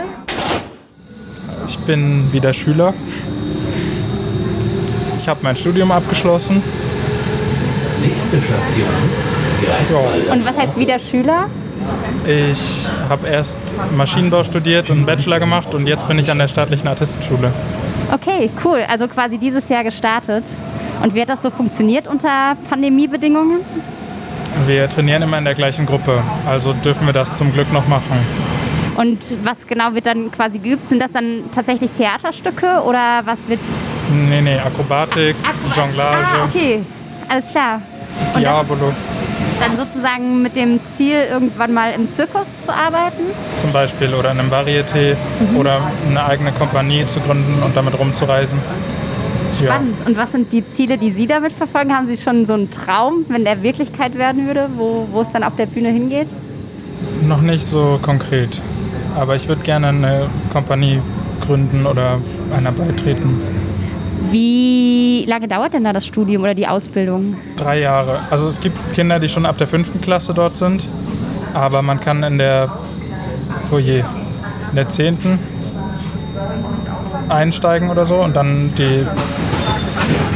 Ich 1.71 1.79
bin 1.79 2.33
wieder 2.33 2.53
Schüler. 2.53 2.93
Ich 5.21 5.29
habe 5.29 5.39
mein 5.43 5.57
Studium 5.57 5.93
abgeschlossen. 5.93 6.61
Nächste 8.03 8.39
Station. 8.43 8.89
Greifswalder 9.65 10.33
Und 10.33 10.45
was 10.45 10.57
heißt 10.57 10.77
wieder 10.81 10.99
Schüler? 10.99 11.47
Ich 12.27 12.89
habe 13.09 13.29
erst 13.29 13.57
Maschinenbau 13.97 14.43
studiert 14.43 14.91
und 14.91 14.97
einen 14.97 15.07
Bachelor 15.07 15.39
gemacht 15.39 15.73
und 15.73 15.87
jetzt 15.87 16.09
bin 16.09 16.19
ich 16.19 16.29
an 16.29 16.39
der 16.39 16.49
staatlichen 16.49 16.89
Artistenschule. 16.89 17.53
Okay, 18.13 18.51
cool. 18.65 18.85
Also 18.89 19.07
quasi 19.07 19.39
dieses 19.39 19.69
Jahr 19.69 19.85
gestartet. 19.85 20.43
Und 21.05 21.15
wie 21.15 21.21
hat 21.21 21.29
das 21.29 21.41
so 21.41 21.51
funktioniert 21.51 22.09
unter 22.09 22.57
Pandemiebedingungen? 22.69 23.61
Wir 24.67 24.91
trainieren 24.91 25.23
immer 25.23 25.39
in 25.39 25.45
der 25.45 25.55
gleichen 25.55 25.87
Gruppe, 25.87 26.21
also 26.49 26.73
dürfen 26.73 27.07
wir 27.07 27.13
das 27.13 27.37
zum 27.37 27.53
Glück 27.53 27.73
noch 27.73 27.87
machen. 27.87 28.19
Und 29.01 29.19
was 29.45 29.67
genau 29.67 29.95
wird 29.95 30.05
dann 30.07 30.31
quasi 30.31 30.59
geübt? 30.59 30.87
Sind 30.87 31.01
das 31.01 31.13
dann 31.13 31.45
tatsächlich 31.55 31.91
Theaterstücke 31.93 32.83
oder 32.85 33.23
was 33.25 33.39
wird. 33.49 33.61
Nee, 34.29 34.43
nee, 34.43 34.59
Akrobatik, 34.59 35.37
Jonglage, 35.75 36.19
Ah, 36.19 36.45
okay. 36.45 36.83
Alles 37.29 37.47
klar. 37.47 37.81
Und 38.35 38.41
Diabolo 38.43 38.93
dann 39.61 39.77
sozusagen 39.77 40.43
mit 40.43 40.57
dem 40.57 40.81
Ziel, 40.97 41.17
irgendwann 41.31 41.75
mal 41.75 41.93
im 41.93 42.11
Zirkus 42.11 42.47
zu 42.65 42.73
arbeiten? 42.73 43.23
zum 43.61 43.73
Beispiel 43.73 44.15
oder 44.15 44.33
in 44.33 44.41
einem 44.41 44.51
Varieté 44.51 45.17
oder 45.57 45.81
eine 46.09 46.25
eigene 46.25 46.51
Kompanie 46.53 47.07
zu 47.07 47.21
gründen 47.21 47.63
und 47.63 47.77
damit 47.77 47.99
rumzureisen. 47.99 48.59
Ja. 49.61 49.75
Spannend. 49.75 50.07
Und 50.07 50.17
was 50.17 50.33
sind 50.33 50.53
die 50.53 50.67
Ziele, 50.67 50.97
die 50.97 51.11
Sie 51.13 51.27
damit 51.27 51.53
verfolgen? 51.53 51.95
Haben 51.95 52.09
Sie 52.09 52.17
schon 52.17 52.47
so 52.47 52.55
einen 52.55 52.71
Traum, 52.71 53.27
wenn 53.29 53.45
der 53.45 53.63
Wirklichkeit 53.63 54.17
werden 54.17 54.47
würde, 54.47 54.71
wo, 54.77 55.07
wo 55.13 55.21
es 55.21 55.31
dann 55.31 55.45
auf 55.45 55.57
der 55.57 55.67
Bühne 55.67 55.91
hingeht? 55.91 56.29
Noch 57.29 57.43
nicht 57.43 57.67
so 57.67 57.99
konkret, 58.01 58.61
aber 59.17 59.37
ich 59.37 59.49
würde 59.49 59.63
gerne 59.63 59.89
eine 59.89 60.27
Kompanie 60.53 61.01
gründen 61.41 61.87
oder 61.87 62.19
einer 62.57 62.73
beitreten. 62.73 63.41
Wie 64.31 65.25
lange 65.27 65.49
dauert 65.49 65.73
denn 65.73 65.85
da 65.85 65.93
das 65.93 66.07
Studium 66.07 66.43
oder 66.43 66.55
die 66.55 66.69
Ausbildung? 66.69 67.37
Drei 67.57 67.81
Jahre. 67.81 68.21
Also 68.31 68.47
es 68.49 68.61
gibt 68.61 68.93
Kinder, 68.93 69.19
die 69.19 69.29
schon 69.29 69.47
ab 69.47 69.59
der 69.59 69.67
fünften 69.67 70.01
Klasse 70.01 70.35
dort 70.35 70.57
sind, 70.57 70.87
aber 71.55 71.83
man 71.83 72.01
kann 72.01 72.23
in 72.23 72.39
der, 72.39 72.71
oh 73.71 73.79
je, 73.79 74.01
in 74.71 74.77
der 74.77 74.89
zehnten 74.89 75.39
einsteigen 77.29 77.91
oder 77.91 78.07
so 78.07 78.17
und 78.17 78.37
dann 78.37 78.73
die, 78.77 79.07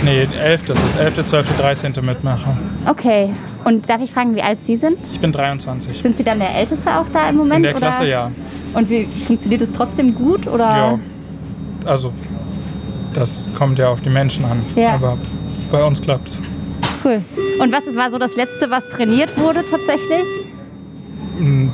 nee, 0.04 0.26
elfte, 0.42 0.74
das 0.74 0.82
ist 0.82 0.98
elfte, 0.98 1.26
zwölfte, 1.26 1.54
dreizehnte 1.60 2.02
mitmachen. 2.02 2.56
Okay. 2.86 3.30
Und 3.64 3.88
darf 3.88 4.02
ich 4.02 4.12
fragen, 4.12 4.34
wie 4.36 4.42
alt 4.42 4.62
Sie 4.62 4.76
sind? 4.76 4.98
Ich 5.12 5.20
bin 5.20 5.32
23. 5.32 6.02
Sind 6.02 6.16
Sie 6.16 6.24
dann 6.24 6.38
der 6.38 6.54
Älteste 6.54 6.96
auch 6.98 7.06
da 7.12 7.28
im 7.28 7.36
Moment? 7.36 7.56
In 7.56 7.62
der 7.64 7.76
oder? 7.76 7.88
Klasse 7.88 8.06
ja. 8.08 8.30
Und 8.74 8.90
wie 8.90 9.06
funktioniert 9.26 9.62
es 9.62 9.72
trotzdem 9.72 10.14
gut? 10.14 10.46
Oder? 10.46 10.64
Ja. 10.64 10.98
Also, 11.84 12.12
das 13.14 13.48
kommt 13.56 13.78
ja 13.78 13.88
auf 13.88 14.00
die 14.00 14.10
Menschen 14.10 14.44
an. 14.44 14.62
Ja. 14.76 14.94
Aber 14.94 15.16
bei 15.70 15.82
uns 15.84 16.00
klappt's. 16.00 16.38
Cool. 17.04 17.20
Und 17.60 17.72
was 17.72 17.82
war 17.96 18.10
so 18.10 18.18
das 18.18 18.34
Letzte, 18.36 18.70
was 18.70 18.88
trainiert 18.88 19.36
wurde 19.38 19.64
tatsächlich? 19.68 20.24
Mm, 21.38 21.68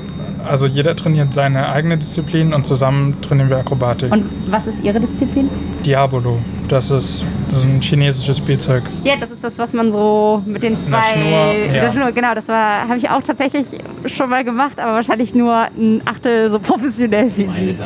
Also 0.48 0.66
jeder 0.66 0.96
trainiert 0.96 1.34
seine 1.34 1.68
eigene 1.70 1.98
Disziplin 1.98 2.54
und 2.54 2.66
zusammen 2.66 3.16
trainieren 3.20 3.50
wir 3.50 3.58
Akrobatik. 3.58 4.10
Und 4.12 4.24
was 4.46 4.66
ist 4.66 4.82
Ihre 4.82 4.98
Disziplin? 5.00 5.48
Diabolo, 5.84 6.38
das 6.70 6.90
ist, 6.90 7.24
das 7.50 7.58
ist 7.58 7.64
ein 7.64 7.80
chinesisches 7.80 8.38
Spielzeug. 8.38 8.84
Ja, 9.02 9.14
das 9.16 9.30
ist 9.30 9.42
das, 9.42 9.58
was 9.58 9.72
man 9.72 9.90
so 9.90 10.42
mit 10.46 10.62
den 10.62 10.76
zwei. 10.84 11.00
der 11.00 11.20
Schnur, 11.20 11.74
ja. 11.74 11.80
der 11.80 11.92
Schnur, 11.92 12.12
genau, 12.12 12.34
das 12.34 12.46
war, 12.48 12.88
habe 12.88 12.96
ich 12.96 13.10
auch 13.10 13.22
tatsächlich 13.22 13.66
schon 14.06 14.30
mal 14.30 14.44
gemacht, 14.44 14.78
aber 14.78 14.94
wahrscheinlich 14.94 15.34
nur 15.34 15.52
ein 15.54 16.00
Achtel 16.04 16.50
so 16.50 16.58
professionell 16.60 17.30
wie 17.36 17.44
Sie. 17.44 17.76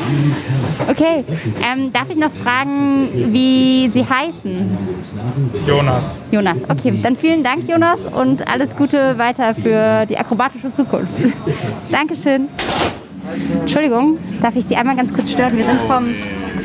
Okay, 0.88 1.24
ähm, 1.62 1.92
darf 1.92 2.10
ich 2.10 2.16
noch 2.16 2.32
fragen, 2.42 3.08
wie 3.32 3.88
Sie 3.92 4.04
heißen? 4.04 4.76
Jonas. 5.66 6.16
Jonas. 6.30 6.58
Okay, 6.68 6.98
dann 7.02 7.16
vielen 7.16 7.42
Dank, 7.42 7.68
Jonas, 7.68 8.00
und 8.14 8.46
alles 8.52 8.76
Gute 8.76 9.16
weiter 9.16 9.54
für 9.54 10.04
die 10.06 10.18
akrobatische 10.18 10.70
Zukunft. 10.72 11.12
Dankeschön. 11.90 12.48
Entschuldigung, 13.60 14.18
darf 14.42 14.54
ich 14.54 14.66
Sie 14.66 14.76
einmal 14.76 14.96
ganz 14.96 15.12
kurz 15.12 15.30
stören? 15.30 15.56
Wir 15.56 15.64
sind 15.64 15.80
vom. 15.82 16.14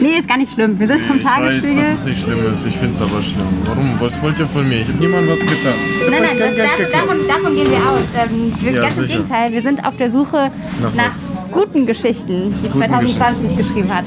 Nee, 0.01 0.17
ist 0.19 0.27
gar 0.27 0.37
nicht 0.37 0.53
schlimm. 0.53 0.79
Wir 0.79 0.87
sind 0.87 1.01
vom 1.01 1.17
Ich 1.17 1.25
weiß, 1.25 1.33
Tagesspiegel. 1.35 1.83
dass 1.83 1.93
es 1.93 2.05
nicht 2.05 2.21
schlimm 2.21 2.39
ist. 2.53 2.65
Ich 2.65 2.77
finde 2.77 2.95
es 2.95 3.01
aber 3.01 3.21
schlimm. 3.21 3.47
Warum? 3.65 3.89
Was 3.99 4.21
wollt 4.23 4.39
ihr 4.39 4.47
von 4.47 4.67
mir? 4.67 4.79
Ich 4.81 4.87
habe 4.87 4.97
niemandem 4.97 5.31
was 5.31 5.39
getan. 5.41 5.73
Ich 6.03 6.09
Nein, 6.09 6.21
nein, 6.23 6.37
das, 6.39 6.55
Geld 6.77 6.93
davon, 6.93 7.17
davon, 7.17 7.27
davon 7.27 7.55
gehen 7.55 7.69
wir 7.69 7.77
aus. 7.77 7.99
Ähm, 8.17 8.53
wir, 8.61 8.71
Ja, 8.71 8.81
ganz 8.83 8.97
im 8.97 9.03
sicher. 9.03 9.13
Gegenteil, 9.17 9.51
wir 9.51 9.61
sind 9.61 9.85
auf 9.85 9.97
der 9.97 10.11
Suche 10.11 10.51
Nach 10.81 10.95
nach, 10.95 11.05
was? 11.07 11.51
guten 11.51 11.85
Geschichten, 11.85 12.53
die 12.63 12.67
Guten 12.69 12.79
2020 12.79 13.57
geschrieben 13.57 13.93
hat. 13.93 14.05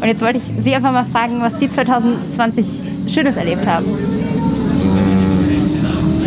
Und 0.00 0.06
jetzt 0.06 0.20
wollte 0.20 0.38
ich 0.38 0.64
Sie 0.64 0.74
einfach 0.74 0.92
mal 0.92 1.06
fragen, 1.10 1.40
was 1.40 1.58
Sie 1.58 1.70
2020 1.70 2.66
Schönes 3.08 3.34
erlebt 3.36 3.66
haben. 3.66 3.86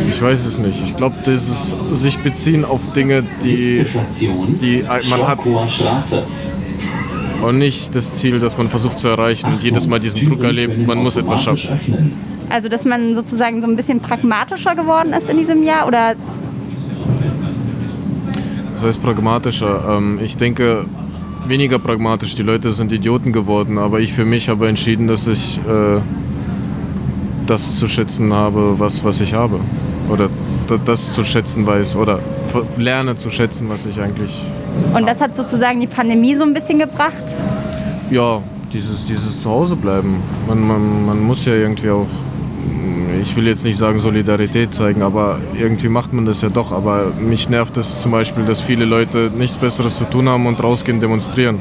Ich 0.09 0.21
weiß 0.21 0.45
es 0.45 0.57
nicht. 0.59 0.81
Ich 0.83 0.97
glaube, 0.97 1.15
das 1.23 1.47
ist 1.47 1.75
sich 1.93 2.17
beziehen 2.19 2.65
auf 2.65 2.81
Dinge, 2.93 3.23
die, 3.43 3.85
die 4.59 4.83
man 5.09 5.25
hat. 5.27 5.39
Und 7.41 7.57
nicht 7.57 7.95
das 7.95 8.13
Ziel, 8.15 8.39
das 8.39 8.57
man 8.57 8.69
versucht 8.69 8.99
zu 8.99 9.07
erreichen 9.07 9.53
und 9.53 9.63
jedes 9.63 9.87
Mal 9.87 9.99
diesen 9.99 10.25
Druck 10.25 10.43
erlebt, 10.43 10.85
man 10.85 10.97
muss 10.99 11.15
etwas 11.15 11.43
schaffen. 11.43 12.13
Also, 12.49 12.67
dass 12.67 12.83
man 12.83 13.15
sozusagen 13.15 13.61
so 13.61 13.67
ein 13.67 13.75
bisschen 13.75 13.99
pragmatischer 13.99 14.75
geworden 14.75 15.13
ist 15.13 15.29
in 15.29 15.37
diesem 15.37 15.63
Jahr 15.63 15.87
oder 15.87 16.15
Das 18.75 18.83
heißt 18.83 19.01
pragmatischer. 19.01 19.97
Ähm, 19.97 20.19
ich 20.23 20.35
denke, 20.37 20.85
weniger 21.47 21.79
pragmatisch. 21.79 22.35
Die 22.35 22.43
Leute 22.43 22.73
sind 22.73 22.91
Idioten 22.91 23.31
geworden, 23.31 23.77
aber 23.77 23.99
ich 23.99 24.13
für 24.13 24.25
mich 24.25 24.49
habe 24.49 24.67
entschieden, 24.67 25.07
dass 25.07 25.27
ich 25.27 25.59
äh, 25.59 25.99
das 27.45 27.79
zu 27.79 27.87
schätzen 27.87 28.33
habe, 28.33 28.79
was, 28.79 29.03
was 29.03 29.21
ich 29.21 29.33
habe. 29.33 29.59
Oder 30.09 30.29
das 30.85 31.13
zu 31.13 31.23
schätzen 31.23 31.65
weiß 31.65 31.95
oder 31.95 32.19
lerne 32.77 33.17
zu 33.17 33.29
schätzen, 33.29 33.69
was 33.69 33.85
ich 33.85 33.99
eigentlich. 33.99 34.31
Und 34.93 35.07
das 35.07 35.19
hat 35.19 35.35
sozusagen 35.35 35.79
die 35.79 35.87
Pandemie 35.87 36.35
so 36.35 36.43
ein 36.43 36.53
bisschen 36.53 36.79
gebracht. 36.79 37.13
Ja, 38.11 38.41
dieses, 38.73 39.05
dieses 39.05 39.41
Zuhause 39.41 39.75
bleiben. 39.75 40.21
Man, 40.47 40.67
man, 40.67 41.05
man 41.05 41.19
muss 41.21 41.45
ja 41.45 41.53
irgendwie 41.53 41.89
auch. 41.89 42.07
Ich 43.21 43.35
will 43.35 43.47
jetzt 43.47 43.65
nicht 43.65 43.77
sagen 43.77 43.99
Solidarität 43.99 44.73
zeigen, 44.73 45.01
aber 45.01 45.39
irgendwie 45.59 45.89
macht 45.89 46.13
man 46.13 46.25
das 46.25 46.41
ja 46.41 46.49
doch. 46.49 46.71
Aber 46.71 47.11
mich 47.19 47.49
nervt 47.49 47.75
es 47.77 48.01
zum 48.01 48.11
Beispiel, 48.11 48.45
dass 48.45 48.61
viele 48.61 48.85
Leute 48.85 49.29
nichts 49.35 49.57
Besseres 49.57 49.97
zu 49.97 50.05
tun 50.05 50.29
haben 50.29 50.45
und 50.45 50.63
rausgehen 50.63 51.01
demonstrieren. 51.01 51.59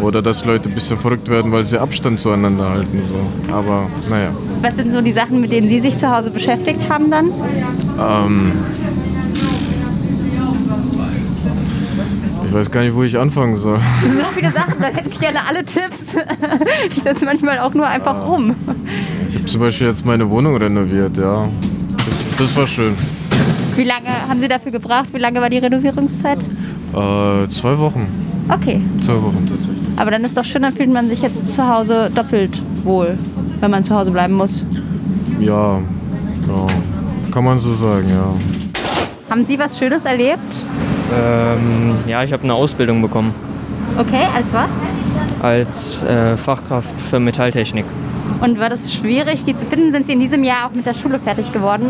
Oder 0.00 0.22
dass 0.22 0.44
Leute 0.46 0.70
ein 0.70 0.74
bisschen 0.74 0.96
verrückt 0.96 1.28
werden, 1.28 1.52
weil 1.52 1.66
sie 1.66 1.78
Abstand 1.78 2.20
zueinander 2.20 2.70
halten. 2.70 3.02
So. 3.06 3.52
Aber 3.52 3.88
naja. 4.08 4.30
Was 4.62 4.74
sind 4.74 4.92
so 4.94 5.02
die 5.02 5.12
Sachen, 5.12 5.40
mit 5.40 5.52
denen 5.52 5.68
Sie 5.68 5.80
sich 5.80 5.98
zu 5.98 6.10
Hause 6.10 6.30
beschäftigt 6.30 6.80
haben 6.88 7.10
dann? 7.10 7.26
Ähm, 7.98 8.52
ich 12.50 12.56
weiß 12.56 12.70
gar 12.72 12.82
nicht, 12.82 12.94
wo 12.94 13.02
ich 13.04 13.16
anfangen 13.16 13.54
soll. 13.56 13.78
So 14.02 14.24
viele 14.34 14.50
Sachen, 14.50 14.74
da 14.80 14.86
hätte 14.88 15.08
ich 15.08 15.20
gerne 15.20 15.38
alle 15.48 15.64
Tipps. 15.64 16.02
Ich 16.96 17.02
setze 17.02 17.24
manchmal 17.24 17.58
auch 17.60 17.72
nur 17.74 17.86
einfach 17.86 18.26
rum. 18.26 18.54
Ich 19.28 19.36
habe 19.36 19.44
zum 19.44 19.60
Beispiel 19.60 19.86
jetzt 19.86 20.04
meine 20.04 20.28
Wohnung 20.28 20.56
renoviert, 20.56 21.16
ja. 21.16 21.48
Das, 21.96 22.38
das 22.38 22.56
war 22.56 22.66
schön. 22.66 22.94
Wie 23.76 23.84
lange 23.84 24.08
haben 24.28 24.40
Sie 24.40 24.48
dafür 24.48 24.72
gebraucht? 24.72 25.06
Wie 25.12 25.18
lange 25.18 25.40
war 25.40 25.48
die 25.48 25.58
Renovierungszeit? 25.58 26.38
Äh, 26.92 27.48
zwei 27.48 27.78
Wochen. 27.78 28.06
Okay, 28.48 28.80
Zwei 29.06 29.14
Wochen 29.22 29.46
tatsächlich. 29.48 29.78
aber 29.96 30.10
dann 30.10 30.24
ist 30.24 30.36
doch 30.36 30.44
schön, 30.44 30.62
dann 30.62 30.74
fühlt 30.74 30.92
man 30.92 31.08
sich 31.08 31.22
jetzt 31.22 31.54
zu 31.54 31.64
Hause 31.68 32.10
doppelt 32.12 32.60
wohl, 32.82 33.16
wenn 33.60 33.70
man 33.70 33.84
zu 33.84 33.94
Hause 33.94 34.10
bleiben 34.10 34.34
muss. 34.34 34.50
Ja, 35.38 35.76
ja. 35.78 36.66
Kann 37.30 37.44
man 37.44 37.60
so 37.60 37.72
sagen, 37.74 38.08
ja. 38.08 38.34
Haben 39.30 39.46
Sie 39.46 39.56
was 39.56 39.78
Schönes 39.78 40.04
erlebt? 40.04 40.40
Ähm, 41.12 41.96
ja, 42.06 42.22
ich 42.22 42.32
habe 42.32 42.42
eine 42.44 42.54
Ausbildung 42.54 43.02
bekommen 43.02 43.34
Okay, 43.98 44.26
als 44.34 44.46
was? 44.52 44.68
als 45.42 46.02
äh, 46.02 46.36
Fachkraft 46.36 46.98
für 47.00 47.18
Metalltechnik. 47.18 47.84
Und 48.40 48.58
war 48.58 48.70
das 48.70 48.92
schwierig, 48.92 49.44
die 49.44 49.56
zu 49.56 49.66
finden? 49.66 49.92
Sind 49.92 50.06
Sie 50.06 50.12
in 50.12 50.20
diesem 50.20 50.44
Jahr 50.44 50.66
auch 50.68 50.72
mit 50.72 50.86
der 50.86 50.94
Schule 50.94 51.18
fertig 51.18 51.52
geworden? 51.52 51.86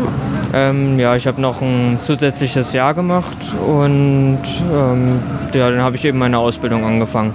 Ähm, 0.53 0.99
ja, 0.99 1.15
ich 1.15 1.27
habe 1.27 1.39
noch 1.39 1.61
ein 1.61 1.99
zusätzliches 2.01 2.73
Jahr 2.73 2.93
gemacht 2.93 3.37
und 3.65 4.39
ähm, 4.73 5.19
ja, 5.53 5.69
dann 5.69 5.81
habe 5.81 5.95
ich 5.95 6.03
eben 6.05 6.17
meine 6.17 6.37
Ausbildung 6.39 6.83
angefangen. 6.83 7.33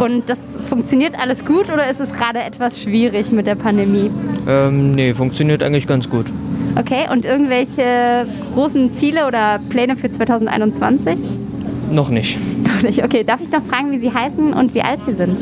Und 0.00 0.28
das 0.28 0.38
funktioniert 0.68 1.14
alles 1.18 1.44
gut 1.44 1.70
oder 1.70 1.88
ist 1.90 2.00
es 2.00 2.12
gerade 2.12 2.40
etwas 2.40 2.80
schwierig 2.80 3.30
mit 3.30 3.46
der 3.46 3.54
Pandemie? 3.54 4.10
Ähm, 4.48 4.92
nee, 4.92 5.14
funktioniert 5.14 5.62
eigentlich 5.62 5.86
ganz 5.86 6.08
gut. 6.10 6.26
Okay, 6.76 7.06
und 7.10 7.24
irgendwelche 7.24 8.26
großen 8.54 8.92
Ziele 8.92 9.26
oder 9.26 9.60
Pläne 9.68 9.96
für 9.96 10.10
2021? 10.10 11.18
Noch 11.90 12.08
nicht. 12.08 12.38
Noch 12.66 12.82
nicht. 12.82 13.04
Okay, 13.04 13.24
darf 13.24 13.40
ich 13.40 13.50
noch 13.50 13.62
fragen, 13.64 13.90
wie 13.92 13.98
Sie 13.98 14.12
heißen 14.12 14.52
und 14.54 14.74
wie 14.74 14.80
alt 14.80 15.00
Sie 15.06 15.12
sind? 15.12 15.38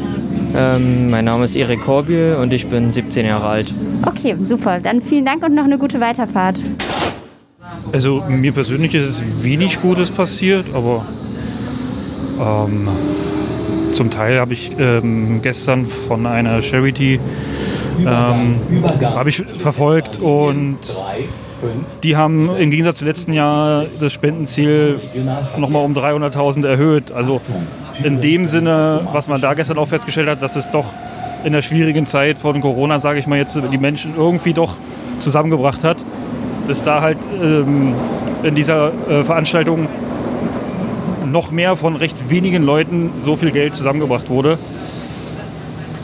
Ähm, 0.56 1.10
mein 1.10 1.24
Name 1.24 1.44
ist 1.44 1.54
Erik 1.54 1.82
Korbiel 1.82 2.36
und 2.40 2.52
ich 2.52 2.66
bin 2.66 2.90
17 2.90 3.24
Jahre 3.24 3.46
alt. 3.46 3.72
Okay, 4.04 4.36
super. 4.42 4.80
Dann 4.80 5.00
vielen 5.00 5.24
Dank 5.24 5.44
und 5.44 5.54
noch 5.54 5.64
eine 5.64 5.78
gute 5.78 6.00
Weiterfahrt. 6.00 6.56
Also 7.92 8.22
mir 8.28 8.50
persönlich 8.52 8.94
ist 8.94 9.06
es 9.06 9.44
wenig 9.44 9.80
Gutes 9.80 10.10
passiert, 10.10 10.66
aber 10.74 11.06
ähm, 12.40 12.88
zum 13.92 14.10
Teil 14.10 14.40
habe 14.40 14.52
ich 14.52 14.72
ähm, 14.78 15.40
gestern 15.42 15.86
von 15.86 16.26
einer 16.26 16.62
Charity 16.62 17.20
ähm, 18.06 18.56
habe 19.02 19.28
ich 19.28 19.42
verfolgt 19.58 20.18
und 20.18 20.78
die 22.02 22.16
haben 22.16 22.56
im 22.56 22.70
Gegensatz 22.70 22.98
zum 22.98 23.06
letzten 23.06 23.32
Jahr 23.32 23.86
das 23.98 24.12
Spendenziel 24.12 25.00
nochmal 25.58 25.84
um 25.84 25.92
300.000 25.92 26.66
erhöht. 26.66 27.12
Also 27.12 27.40
in 28.02 28.20
dem 28.20 28.46
Sinne, 28.46 29.06
was 29.12 29.28
man 29.28 29.40
da 29.40 29.54
gestern 29.54 29.78
auch 29.78 29.88
festgestellt 29.88 30.28
hat, 30.28 30.42
dass 30.42 30.56
es 30.56 30.70
doch 30.70 30.86
in 31.44 31.52
der 31.52 31.62
schwierigen 31.62 32.06
Zeit 32.06 32.38
von 32.38 32.60
Corona, 32.60 32.98
sage 32.98 33.18
ich 33.18 33.26
mal 33.26 33.38
jetzt, 33.38 33.58
die 33.70 33.78
Menschen 33.78 34.14
irgendwie 34.16 34.52
doch 34.52 34.76
zusammengebracht 35.18 35.84
hat, 35.84 36.04
dass 36.68 36.82
da 36.82 37.00
halt 37.00 37.18
ähm, 37.42 37.94
in 38.42 38.54
dieser 38.54 38.92
äh, 39.08 39.22
Veranstaltung 39.22 39.88
noch 41.26 41.50
mehr 41.50 41.76
von 41.76 41.96
recht 41.96 42.30
wenigen 42.30 42.62
Leuten 42.62 43.10
so 43.22 43.36
viel 43.36 43.50
Geld 43.50 43.74
zusammengebracht 43.74 44.30
wurde. 44.30 44.58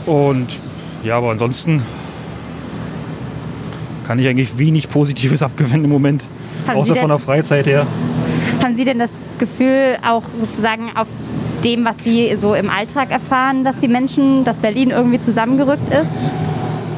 Und 0.05 0.47
ja, 1.03 1.17
aber 1.17 1.31
ansonsten 1.31 1.81
kann 4.05 4.19
ich 4.19 4.27
eigentlich 4.27 4.57
wenig 4.57 4.89
Positives 4.89 5.41
abgewinnen 5.43 5.85
im 5.85 5.89
Moment, 5.91 6.25
Haben 6.67 6.77
außer 6.79 6.93
Sie 6.93 6.99
von 6.99 7.09
denn- 7.09 7.17
der 7.17 7.25
Freizeit 7.25 7.67
her. 7.67 7.85
Haben 8.63 8.75
Sie 8.75 8.85
denn 8.85 8.99
das 8.99 9.11
Gefühl, 9.37 9.97
auch 10.07 10.23
sozusagen 10.39 10.89
auf 10.95 11.07
dem, 11.63 11.85
was 11.85 11.95
Sie 12.03 12.35
so 12.37 12.55
im 12.55 12.69
Alltag 12.69 13.11
erfahren, 13.11 13.63
dass 13.63 13.77
die 13.79 13.87
Menschen, 13.87 14.43
dass 14.45 14.57
Berlin 14.57 14.89
irgendwie 14.89 15.19
zusammengerückt 15.19 15.89
ist? 15.89 16.09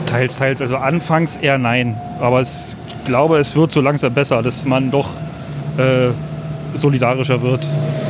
Teils, 0.06 0.38
teils. 0.38 0.62
Also 0.62 0.78
anfangs 0.78 1.36
eher 1.36 1.58
nein. 1.58 1.98
Aber 2.20 2.40
es, 2.40 2.78
ich 2.88 3.06
glaube, 3.06 3.38
es 3.40 3.56
wird 3.56 3.72
so 3.72 3.82
langsam 3.82 4.14
besser, 4.14 4.42
dass 4.42 4.66
man 4.66 4.90
doch 4.90 5.10
äh, 5.78 6.10
solidarischer 6.76 7.42
wird. 7.42 7.68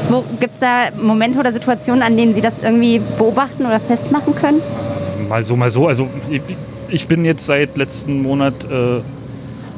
Wo 0.09 0.23
gibt 0.39 0.53
es 0.53 0.59
da 0.59 0.89
Momente 1.01 1.39
oder 1.39 1.51
Situationen, 1.51 2.03
an 2.03 2.15
denen 2.17 2.35
Sie 2.35 2.41
das 2.41 2.53
irgendwie 2.61 3.01
beobachten 3.17 3.65
oder 3.65 3.79
festmachen 3.79 4.35
können? 4.35 4.61
Mal 5.29 5.43
so, 5.43 5.55
mal 5.55 5.69
so. 5.69 5.87
Also 5.87 6.09
ich, 6.89 7.07
bin 7.07 7.23
jetzt 7.23 7.45
seit 7.45 7.77
letzten 7.77 8.23
Monat 8.23 8.65
äh, 8.65 9.01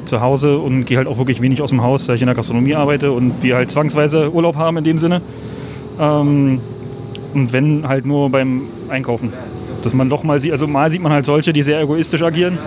zu 0.06 0.20
Hause 0.22 0.58
und 0.58 0.86
gehe 0.86 0.96
halt 0.96 1.06
auch 1.06 1.18
wirklich 1.18 1.42
wenig 1.42 1.60
aus 1.60 1.70
dem 1.70 1.82
Haus, 1.82 2.06
da 2.06 2.14
ich 2.14 2.22
in 2.22 2.26
der 2.26 2.34
Gastronomie 2.34 2.74
arbeite 2.74 3.12
und 3.12 3.42
wir 3.42 3.56
halt 3.56 3.70
zwangsweise 3.70 4.32
Urlaub 4.32 4.56
haben 4.56 4.78
in 4.78 4.84
dem 4.84 4.98
Sinne. 4.98 5.20
Ähm, 6.00 6.60
und 7.34 7.52
wenn 7.52 7.86
halt 7.86 8.06
nur 8.06 8.30
beim 8.30 8.62
Einkaufen. 8.88 9.32
Dass 9.82 9.94
man 9.94 10.08
doch 10.08 10.22
mal 10.22 10.40
sieht, 10.40 10.52
also 10.52 10.66
mal 10.66 10.90
sieht 10.90 11.02
man 11.02 11.12
halt 11.12 11.24
solche, 11.24 11.52
die 11.52 11.62
sehr 11.62 11.80
egoistisch 11.80 12.22
agieren. 12.22 12.58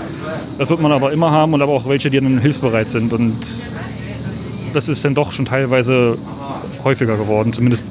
Das 0.59 0.69
wird 0.69 0.81
man 0.81 0.91
aber 0.91 1.11
immer 1.11 1.31
haben 1.31 1.53
und 1.53 1.61
aber 1.61 1.71
auch 1.71 1.87
welche, 1.87 2.09
die 2.09 2.19
dann 2.19 2.37
hilfsbereit 2.39 2.89
sind. 2.89 3.13
Und 3.13 3.65
das 4.73 4.89
ist 4.89 5.03
dann 5.05 5.15
doch 5.15 5.31
schon 5.31 5.45
teilweise 5.45 6.17
häufiger 6.83 7.17
geworden, 7.17 7.53
zumindest 7.53 7.83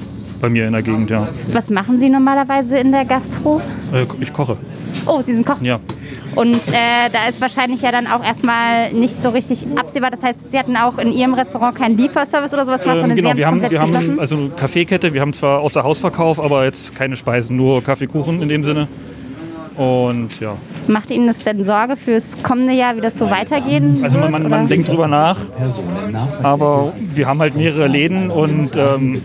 bei 0.45 0.51
mir 0.51 0.67
in 0.67 0.75
der 0.75 0.83
Gegend, 0.83 1.09
ja. 1.09 1.27
Was 1.55 1.71
machen 1.71 1.99
Sie 1.99 2.11
normalerweise 2.11 2.77
in 2.77 2.93
der 2.93 3.07
Gastro? 3.07 3.63
Äh, 3.95 4.05
Ich 4.21 4.31
koche. 4.31 4.59
Oh, 5.07 5.23
Sie 5.23 5.33
sind 5.33 5.47
Koch. 5.47 5.59
Ja. 5.63 5.81
Und 6.35 6.55
äh, 6.55 7.09
da 7.11 7.31
ist 7.31 7.41
wahrscheinlich 7.41 7.81
ja 7.81 7.91
dann 7.91 8.07
auch 8.07 8.23
erstmal 8.23 8.93
nicht 8.93 9.17
so 9.17 9.31
richtig 9.31 9.67
absehbar. 9.75 10.11
Das 10.11 10.23
heißt, 10.23 10.39
Sie 10.51 10.59
hatten 10.59 10.77
auch 10.77 10.99
in 10.99 11.13
Ihrem 11.13 11.33
Restaurant 11.33 11.75
keinen 11.77 11.97
Lieferservice 11.97 12.53
oder 12.53 12.67
sowas 12.67 12.83
Ähm, 12.85 12.99
sondern 13.01 13.17
genau, 13.17 13.35
wir 13.35 13.47
haben, 13.47 13.71
wir 13.71 13.81
haben 13.81 14.21
also 14.21 14.37
eine 14.37 14.49
Kaffeekette, 14.51 15.15
wir 15.15 15.23
haben 15.23 15.33
zwar 15.33 15.61
außer 15.61 15.83
Hausverkauf, 15.83 16.39
aber 16.39 16.65
jetzt 16.65 16.95
keine 16.95 17.17
Speisen, 17.17 17.57
nur 17.57 17.83
Kaffeekuchen 17.83 18.43
in 18.43 18.51
dem 18.51 18.65
Sinne. 18.65 18.87
Und 19.77 20.41
ja, 20.41 20.57
Macht 20.89 21.11
Ihnen 21.11 21.27
das 21.27 21.43
denn 21.43 21.65
Sorge 21.65 21.97
fürs 21.97 22.37
kommende 22.43 22.75
Jahr, 22.75 22.97
wie 22.97 23.01
das 23.01 23.17
so 23.17 23.31
weitergehen 23.31 24.01
also 24.05 24.19
man, 24.19 24.31
man, 24.31 24.49
man 24.49 24.69
denkt 24.69 24.89
drüber 24.89 25.09
nach, 25.09 25.39
aber 26.43 26.93
wir 27.15 27.27
haben 27.27 27.41
halt 27.41 27.57
mehrere 27.57 27.89
Läden 27.89 28.31
und 28.31 28.77
ähm, 28.77 29.23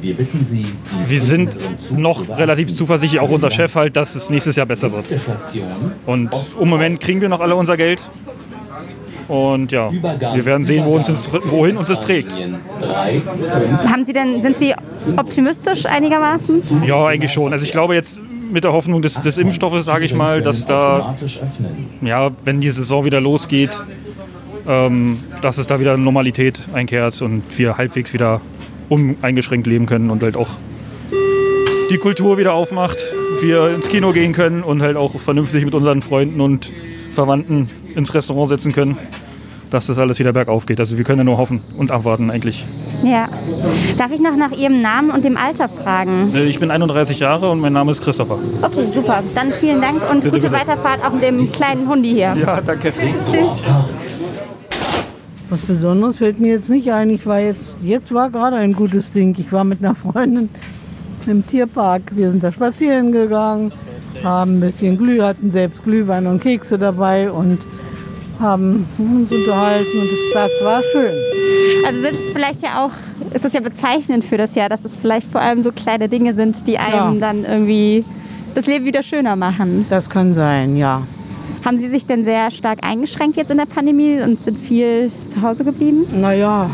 wir 0.00 1.20
sind 1.20 1.56
noch 1.90 2.28
relativ 2.38 2.72
zuversichtlich, 2.72 3.20
auch 3.20 3.30
unser 3.30 3.50
Chef 3.50 3.74
halt, 3.74 3.96
dass 3.96 4.14
es 4.14 4.30
nächstes 4.30 4.56
Jahr 4.56 4.66
besser 4.66 4.92
wird. 4.92 5.04
Und 6.06 6.30
im 6.60 6.68
Moment 6.68 7.00
kriegen 7.00 7.20
wir 7.20 7.28
noch 7.28 7.40
alle 7.40 7.56
unser 7.56 7.76
Geld. 7.76 8.00
Und 9.28 9.72
ja, 9.72 9.92
wir 9.92 10.44
werden 10.46 10.64
sehen, 10.64 10.86
wo 10.86 10.96
uns 10.96 11.06
das, 11.06 11.30
wohin 11.32 11.76
uns 11.76 11.88
das 11.88 12.00
trägt. 12.00 12.32
Haben 12.32 14.04
Sie 14.06 14.12
denn, 14.14 14.40
sind 14.40 14.58
Sie 14.58 14.74
optimistisch 15.16 15.84
einigermaßen? 15.84 16.62
Ja, 16.86 17.06
eigentlich 17.06 17.32
schon. 17.32 17.52
Also 17.52 17.66
ich 17.66 17.72
glaube 17.72 17.94
jetzt 17.94 18.20
mit 18.50 18.64
der 18.64 18.72
Hoffnung 18.72 19.02
des, 19.02 19.20
des 19.20 19.36
Impfstoffes, 19.36 19.84
sage 19.84 20.06
ich 20.06 20.14
mal, 20.14 20.40
dass 20.40 20.64
da, 20.64 21.16
ja, 22.00 22.30
wenn 22.44 22.62
die 22.62 22.70
Saison 22.70 23.04
wieder 23.04 23.20
losgeht, 23.20 23.78
ähm, 24.66 25.18
dass 25.42 25.58
es 25.58 25.66
da 25.66 25.80
wieder 25.80 25.96
Normalität 25.96 26.62
einkehrt 26.72 27.20
und 27.20 27.42
wir 27.58 27.76
halbwegs 27.76 28.14
wieder 28.14 28.40
uneingeschränkt 28.88 29.66
leben 29.66 29.86
können 29.86 30.10
und 30.10 30.22
halt 30.22 30.36
auch 30.36 30.48
die 31.90 31.98
Kultur 31.98 32.36
wieder 32.38 32.52
aufmacht, 32.52 32.98
wir 33.40 33.70
ins 33.74 33.88
Kino 33.88 34.12
gehen 34.12 34.32
können 34.32 34.62
und 34.62 34.82
halt 34.82 34.96
auch 34.96 35.18
vernünftig 35.18 35.64
mit 35.64 35.74
unseren 35.74 36.02
Freunden 36.02 36.40
und 36.40 36.70
Verwandten 37.14 37.68
ins 37.94 38.12
Restaurant 38.14 38.48
sitzen 38.50 38.72
können, 38.72 38.98
dass 39.70 39.86
das 39.86 39.98
alles 39.98 40.18
wieder 40.18 40.32
bergauf 40.32 40.66
geht. 40.66 40.80
Also 40.80 40.96
wir 40.98 41.04
können 41.04 41.18
ja 41.18 41.24
nur 41.24 41.38
hoffen 41.38 41.60
und 41.76 41.90
abwarten 41.90 42.30
eigentlich. 42.30 42.64
Ja. 43.04 43.28
Darf 43.96 44.10
ich 44.12 44.20
noch 44.20 44.36
nach 44.36 44.52
Ihrem 44.52 44.82
Namen 44.82 45.10
und 45.10 45.24
dem 45.24 45.36
Alter 45.36 45.68
fragen? 45.68 46.34
Äh, 46.34 46.44
Ich 46.46 46.58
bin 46.60 46.70
31 46.70 47.20
Jahre 47.20 47.50
und 47.50 47.60
mein 47.60 47.72
Name 47.72 47.90
ist 47.92 48.02
Christopher. 48.02 48.38
Okay, 48.62 48.86
super. 48.92 49.22
Dann 49.34 49.52
vielen 49.60 49.80
Dank 49.80 50.00
und 50.10 50.22
Bitte, 50.22 50.36
gute 50.36 50.50
bitte. 50.50 50.52
Weiterfahrt 50.52 51.04
auch 51.04 51.12
mit 51.12 51.22
dem 51.22 51.50
kleinen 51.52 51.88
Hundi 51.88 52.10
hier. 52.10 52.36
Ja, 52.38 52.60
danke. 52.60 52.92
Tschüss. 52.92 53.64
Was 55.50 55.60
Besonderes 55.62 56.18
fällt 56.18 56.40
mir 56.40 56.52
jetzt 56.52 56.68
nicht 56.68 56.90
ein. 56.92 57.08
Ich 57.10 57.24
war 57.26 57.40
jetzt, 57.40 57.76
jetzt 57.82 58.12
war 58.12 58.28
gerade 58.30 58.56
ein 58.56 58.74
gutes 58.74 59.12
Ding. 59.12 59.34
Ich 59.38 59.50
war 59.52 59.64
mit 59.64 59.78
einer 59.82 59.94
Freundin 59.94 60.50
im 61.26 61.46
Tierpark. 61.46 62.02
Wir 62.12 62.30
sind 62.30 62.42
da 62.42 62.52
spazieren 62.52 63.12
gegangen, 63.12 63.72
haben 64.22 64.56
ein 64.58 64.60
bisschen 64.60 64.96
Glüh, 64.98 65.20
hatten 65.22 65.50
selbst 65.50 65.84
Glühwein 65.84 66.26
und 66.26 66.40
Kekse 66.42 66.78
dabei 66.78 67.30
und 67.30 67.58
haben 68.40 68.86
uns 68.98 69.32
unterhalten 69.32 69.98
und 70.00 70.08
das, 70.34 70.50
das 70.58 70.64
war 70.64 70.80
schön. 70.82 71.12
Also 71.86 72.00
sind 72.02 72.14
es 72.14 72.30
vielleicht 72.32 72.62
ja 72.62 72.84
auch, 72.84 72.90
ist 73.34 73.44
es 73.44 73.52
ja 73.52 73.60
bezeichnend 73.60 74.24
für 74.24 74.36
das 74.36 74.54
Jahr, 74.54 74.68
dass 74.68 74.84
es 74.84 74.96
vielleicht 74.96 75.30
vor 75.30 75.40
allem 75.40 75.62
so 75.62 75.72
kleine 75.72 76.08
Dinge 76.08 76.34
sind, 76.34 76.66
die 76.66 76.78
einem 76.78 77.14
Ja. 77.14 77.20
dann 77.20 77.44
irgendwie 77.44 78.04
das 78.54 78.66
Leben 78.66 78.84
wieder 78.84 79.02
schöner 79.02 79.34
machen. 79.36 79.86
Das 79.90 80.08
kann 80.08 80.34
sein, 80.34 80.76
ja. 80.76 81.02
Haben 81.64 81.78
Sie 81.78 81.88
sich 81.88 82.06
denn 82.06 82.24
sehr 82.24 82.50
stark 82.50 82.78
eingeschränkt 82.82 83.36
jetzt 83.36 83.50
in 83.50 83.58
der 83.58 83.66
Pandemie 83.66 84.20
und 84.20 84.40
sind 84.40 84.58
viel 84.58 85.10
zu 85.32 85.42
Hause 85.42 85.64
geblieben? 85.64 86.06
Naja, 86.20 86.70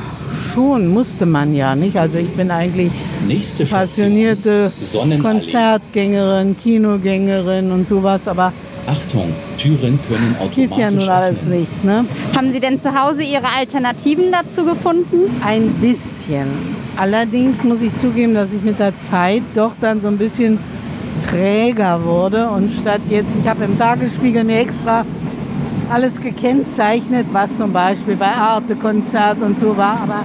schon 0.53 0.88
musste 0.88 1.27
man 1.27 1.55
ja, 1.55 1.75
nicht? 1.75 1.97
Also 1.97 2.18
ich 2.18 2.31
bin 2.31 2.51
eigentlich 2.51 2.92
Nächste 3.27 3.66
Station, 3.66 3.81
passionierte. 3.81 4.73
Konzertgängerin, 5.23 6.57
Kinogängerin 6.62 7.73
und 7.73 7.88
sowas, 7.88 8.29
aber 8.29 8.53
Achtung, 8.87 9.33
Türen 9.59 9.99
können 10.09 10.37
automatisch 10.38 10.57
geht 10.57 10.77
ja 10.77 10.90
nun 10.90 11.09
alles 11.09 11.38
öffnen. 11.38 11.61
nicht, 11.61 11.85
ne? 11.85 12.05
Haben 12.37 12.53
Sie 12.53 12.61
denn 12.61 12.79
zu 12.79 12.94
Hause 12.94 13.23
Ihre 13.23 13.47
Alternativen 13.47 14.27
dazu 14.31 14.64
gefunden? 14.64 15.31
Ein 15.42 15.70
bisschen. 15.81 16.47
Allerdings 16.97 17.64
muss 17.64 17.81
ich 17.81 17.97
zugeben, 17.99 18.35
dass 18.35 18.53
ich 18.53 18.62
mit 18.62 18.79
der 18.79 18.92
Zeit 19.11 19.42
doch 19.55 19.73
dann 19.81 20.03
so 20.03 20.09
ein 20.09 20.18
bisschen 20.18 20.59
träger 21.29 22.05
wurde 22.05 22.48
und 22.48 22.72
statt 22.72 23.00
jetzt, 23.09 23.29
ich 23.40 23.48
habe 23.48 23.64
im 23.64 23.79
Tagesspiegel 23.79 24.44
mir 24.44 24.61
extra 24.61 25.05
alles 25.92 26.20
gekennzeichnet, 26.20 27.27
was 27.33 27.57
zum 27.57 27.72
Beispiel 27.72 28.16
bei 28.16 28.27
Arte-Konzert 28.27 29.42
und 29.42 29.59
so 29.59 29.77
war, 29.77 29.98
aber 30.03 30.24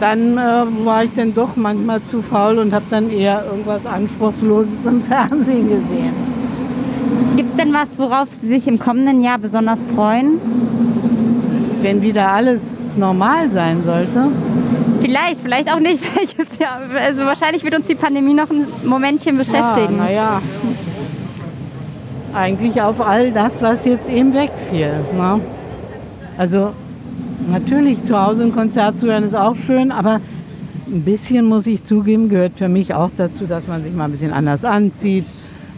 dann 0.00 0.38
äh, 0.38 0.86
war 0.86 1.04
ich 1.04 1.10
dann 1.14 1.34
doch 1.34 1.56
manchmal 1.56 2.02
zu 2.02 2.22
faul 2.22 2.58
und 2.58 2.72
habe 2.72 2.84
dann 2.90 3.10
eher 3.10 3.44
irgendwas 3.44 3.86
Anspruchsloses 3.86 4.86
im 4.86 5.02
Fernsehen 5.02 5.68
gesehen. 5.68 6.14
Gibt 7.36 7.50
es 7.50 7.56
denn 7.56 7.72
was, 7.72 7.98
worauf 7.98 8.28
Sie 8.32 8.48
sich 8.48 8.66
im 8.66 8.78
kommenden 8.78 9.20
Jahr 9.20 9.38
besonders 9.38 9.84
freuen? 9.94 10.40
Wenn 11.82 12.02
wieder 12.02 12.32
alles 12.32 12.82
normal 12.96 13.50
sein 13.50 13.82
sollte. 13.84 14.28
Vielleicht, 15.00 15.40
vielleicht 15.40 15.72
auch 15.72 15.80
nicht. 15.80 16.00
Also 16.94 17.24
wahrscheinlich 17.24 17.64
wird 17.64 17.74
uns 17.76 17.86
die 17.86 17.94
Pandemie 17.94 18.34
noch 18.34 18.50
ein 18.50 18.66
Momentchen 18.84 19.36
beschäftigen. 19.36 19.96
Ja, 19.96 20.04
naja. 20.04 20.42
Eigentlich 22.34 22.80
auf 22.80 23.00
all 23.00 23.32
das, 23.32 23.52
was 23.60 23.84
jetzt 23.84 24.08
eben 24.08 24.34
wegfiel. 24.34 24.92
Ne? 25.16 25.40
Also 26.38 26.72
natürlich 27.48 28.02
zu 28.04 28.20
Hause 28.20 28.44
ein 28.44 28.54
Konzert 28.54 28.98
zu 28.98 29.06
hören 29.06 29.24
ist 29.24 29.34
auch 29.34 29.56
schön, 29.56 29.90
aber 29.90 30.20
ein 30.86 31.02
bisschen 31.02 31.46
muss 31.46 31.66
ich 31.66 31.84
zugeben, 31.84 32.28
gehört 32.28 32.52
für 32.56 32.68
mich 32.68 32.94
auch 32.94 33.10
dazu, 33.16 33.46
dass 33.46 33.66
man 33.66 33.82
sich 33.82 33.92
mal 33.94 34.04
ein 34.04 34.10
bisschen 34.10 34.32
anders 34.32 34.64
anzieht 34.64 35.24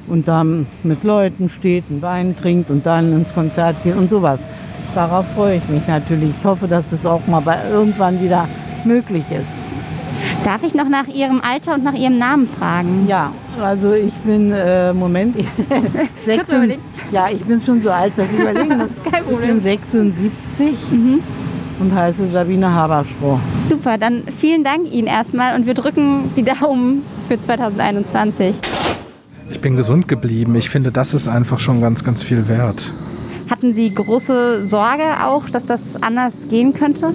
und 0.09 0.29
dann 0.29 0.67
mit 0.83 1.05
Leuten 1.05 1.49
steht, 1.49 1.85
einen 1.91 2.03
Wein 2.03 2.37
trinkt 2.37 2.71
und 2.71 2.87
dann 2.87 3.13
ins 3.13 3.33
Konzert 3.33 3.77
geht 3.85 3.97
und 3.97 4.11
sowas. 4.11 4.47
Darauf 4.95 5.27
freue 5.35 5.57
ich 5.57 5.69
mich 5.69 5.87
natürlich. 5.87 6.31
Ich 6.39 6.45
hoffe, 6.45 6.69
dass 6.69 6.93
es 6.93 7.07
auch 7.07 7.27
mal 7.27 7.41
bei 7.41 7.57
irgendwann 7.71 8.23
wieder 8.23 8.47
möglich 8.85 9.25
ist. 9.31 9.59
Darf 10.45 10.63
ich 10.63 10.75
noch 10.75 10.89
nach 10.89 11.09
Ihrem 11.09 11.41
Alter 11.41 11.75
und 11.75 11.85
nach 11.85 11.95
Ihrem 11.95 12.19
Namen 12.19 12.49
fragen? 12.59 13.07
Ja, 13.09 13.33
also 13.61 13.93
ich 13.93 14.15
bin, 14.19 14.53
äh, 14.53 14.93
Moment, 14.93 15.37
ich, 15.37 15.47
sechs, 16.25 16.49
überlegen. 16.49 16.83
ja, 17.11 17.29
ich 17.31 17.43
bin 17.45 17.61
schon 17.63 17.83
so 17.83 17.91
alt, 17.91 18.13
dass 18.17 18.31
ich 18.31 18.39
überlegen 18.39 18.79
muss. 18.79 18.89
Kein 19.11 19.25
Ich 19.31 19.39
bin 19.39 19.61
76 19.61 20.75
und 21.81 21.95
heiße 21.95 22.27
Sabine 22.29 22.73
Haberstroh. 22.73 23.39
Super, 23.63 23.99
dann 23.99 24.25
vielen 24.39 24.65
Dank 24.65 24.93
Ihnen 24.93 25.07
erstmal 25.07 25.57
und 25.57 25.67
wir 25.67 25.75
drücken 25.75 26.31
die 26.37 26.45
Daumen 26.45 27.05
für 27.29 27.39
2021. 27.41 28.55
Ich 29.51 29.61
bin 29.61 29.77
gesund 29.77 30.09
geblieben. 30.09 30.55
Ich 30.55 30.71
finde, 30.71 30.93
das 30.93 31.15
ist 31.15 31.29
einfach 31.29 31.61
schon 31.61 31.81
ganz, 31.81 32.05
ganz 32.05 32.23
viel 32.23 32.49
wert. 32.49 32.95
Hatten 33.51 33.75
Sie 33.75 33.93
große 33.93 34.65
Sorge 34.67 35.25
auch, 35.25 35.49
dass 35.51 35.67
das 35.67 35.81
anders 36.01 36.33
gehen 36.49 36.73
könnte? 36.73 37.13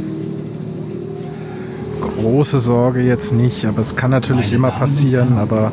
Große 2.27 2.59
Sorge 2.59 3.03
jetzt 3.03 3.31
nicht, 3.31 3.63
aber 3.63 3.79
es 3.79 3.95
kann 3.95 4.11
natürlich 4.11 4.51
immer 4.51 4.71
passieren. 4.71 5.37
Aber 5.37 5.71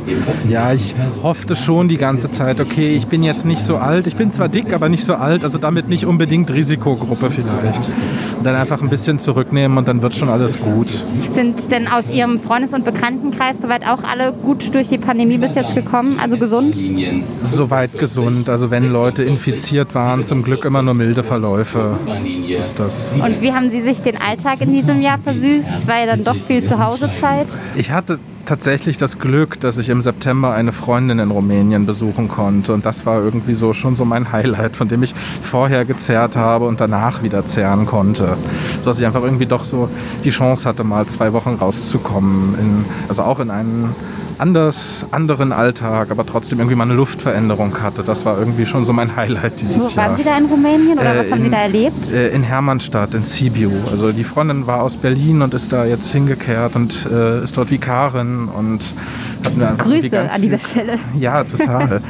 ja, 0.48 0.72
ich 0.72 0.94
hoffte 1.20 1.56
schon 1.56 1.88
die 1.88 1.96
ganze 1.96 2.30
Zeit, 2.30 2.60
okay, 2.60 2.94
ich 2.94 3.08
bin 3.08 3.24
jetzt 3.24 3.44
nicht 3.44 3.60
so 3.60 3.76
alt. 3.76 4.06
Ich 4.06 4.14
bin 4.14 4.30
zwar 4.30 4.48
dick, 4.48 4.72
aber 4.72 4.88
nicht 4.88 5.04
so 5.04 5.16
alt, 5.16 5.42
also 5.42 5.58
damit 5.58 5.88
nicht 5.88 6.06
unbedingt 6.06 6.52
Risikogruppe 6.52 7.28
vielleicht. 7.30 7.88
Dann 8.44 8.56
einfach 8.56 8.82
ein 8.82 8.90
bisschen 8.90 9.18
zurücknehmen 9.18 9.78
und 9.78 9.88
dann 9.88 10.02
wird 10.02 10.14
schon 10.14 10.28
alles 10.28 10.60
gut. 10.60 11.04
Sind 11.32 11.72
denn 11.72 11.88
aus 11.88 12.10
Ihrem 12.10 12.38
Freundes- 12.40 12.74
und 12.74 12.84
Bekanntenkreis 12.84 13.60
soweit 13.60 13.86
auch 13.86 14.02
alle 14.02 14.32
gut 14.32 14.74
durch 14.74 14.88
die 14.88 14.98
Pandemie 14.98 15.38
bis 15.38 15.54
jetzt 15.54 15.74
gekommen? 15.74 16.18
Also 16.20 16.36
gesund? 16.36 16.76
Soweit 17.42 17.98
gesund. 17.98 18.50
Also 18.50 18.70
wenn 18.70 18.92
Leute 18.92 19.22
infiziert 19.22 19.94
waren, 19.94 20.24
zum 20.24 20.42
Glück 20.42 20.66
immer 20.66 20.82
nur 20.82 20.92
milde 20.92 21.22
Verläufe. 21.22 21.98
Ist 22.46 22.78
das. 22.78 23.14
Und 23.14 23.40
wie 23.40 23.52
haben 23.52 23.70
Sie 23.70 23.80
sich 23.80 24.02
den 24.02 24.20
Alltag 24.20 24.60
in 24.60 24.72
diesem 24.72 25.00
Jahr 25.00 25.18
versüßt? 25.18 25.70
Es 25.74 25.88
war 25.88 26.00
ja 26.00 26.06
dann 26.06 26.22
doch 26.22 26.36
viel 26.46 26.64
Zuhausezeit. 26.64 27.46
Ich 27.76 27.90
hatte 27.90 28.18
tatsächlich 28.44 28.96
das 28.96 29.18
Glück, 29.18 29.60
dass 29.60 29.78
ich 29.78 29.88
im 29.88 30.02
September 30.02 30.52
eine 30.52 30.72
Freundin 30.72 31.18
in 31.18 31.30
Rumänien 31.30 31.86
besuchen 31.86 32.28
konnte. 32.28 32.72
Und 32.72 32.86
das 32.86 33.06
war 33.06 33.22
irgendwie 33.22 33.54
so 33.54 33.72
schon 33.72 33.96
so 33.96 34.04
mein 34.04 34.32
Highlight, 34.32 34.76
von 34.76 34.88
dem 34.88 35.02
ich 35.02 35.14
vorher 35.42 35.84
gezerrt 35.84 36.36
habe 36.36 36.66
und 36.66 36.80
danach 36.80 37.22
wieder 37.22 37.46
zehren 37.46 37.86
konnte. 37.86 38.36
So 38.80 38.90
dass 38.90 38.98
ich 38.98 39.06
einfach 39.06 39.22
irgendwie 39.22 39.46
doch 39.46 39.64
so 39.64 39.88
die 40.24 40.30
Chance 40.30 40.68
hatte, 40.68 40.84
mal 40.84 41.06
zwei 41.06 41.32
Wochen 41.32 41.54
rauszukommen. 41.54 42.58
In, 42.58 42.84
also 43.08 43.22
auch 43.22 43.40
in 43.40 43.50
einen 43.50 43.94
anders, 44.38 45.06
anderen 45.10 45.52
Alltag, 45.52 46.10
aber 46.10 46.26
trotzdem 46.26 46.58
irgendwie 46.58 46.74
mal 46.76 46.84
eine 46.84 46.94
Luftveränderung 46.94 47.80
hatte. 47.82 48.02
Das 48.02 48.24
war 48.24 48.38
irgendwie 48.38 48.66
schon 48.66 48.84
so 48.84 48.92
mein 48.92 49.14
Highlight 49.16 49.60
dieses 49.60 49.92
Wo, 49.92 49.96
Jahr. 49.96 50.08
waren 50.08 50.16
Sie 50.16 50.24
da 50.24 50.36
in 50.38 50.46
Rumänien 50.46 50.98
oder 50.98 51.14
Äh, 51.14 51.18
was 51.24 51.30
haben 51.32 51.40
Sie 51.40 51.46
in- 51.46 51.52
da 51.52 51.58
erlebt? 51.58 52.10
Äh, 52.12 52.28
In 52.30 52.42
Hermannstadt, 52.42 53.14
in 53.14 53.24
Sibiu. 53.24 53.70
Also 53.90 54.12
die 54.12 54.24
Freundin 54.24 54.66
war 54.66 54.82
aus 54.82 54.96
Berlin 54.96 55.42
und 55.42 55.54
ist 55.54 55.72
da 55.72 55.84
jetzt 55.84 56.10
hingekehrt 56.12 56.76
und 56.76 57.06
äh, 57.10 57.42
ist 57.42 57.56
dort 57.56 57.70
Vikarin 57.70 58.48
und 58.48 58.82
hat 59.44 59.56
mir 59.56 59.68
einfach 59.68 59.86
Grüße 59.86 60.30
an 60.30 60.42
dieser 60.42 60.58
viel- 60.58 60.68
Stelle. 60.68 60.98
Ja, 61.18 61.44
total. 61.44 62.00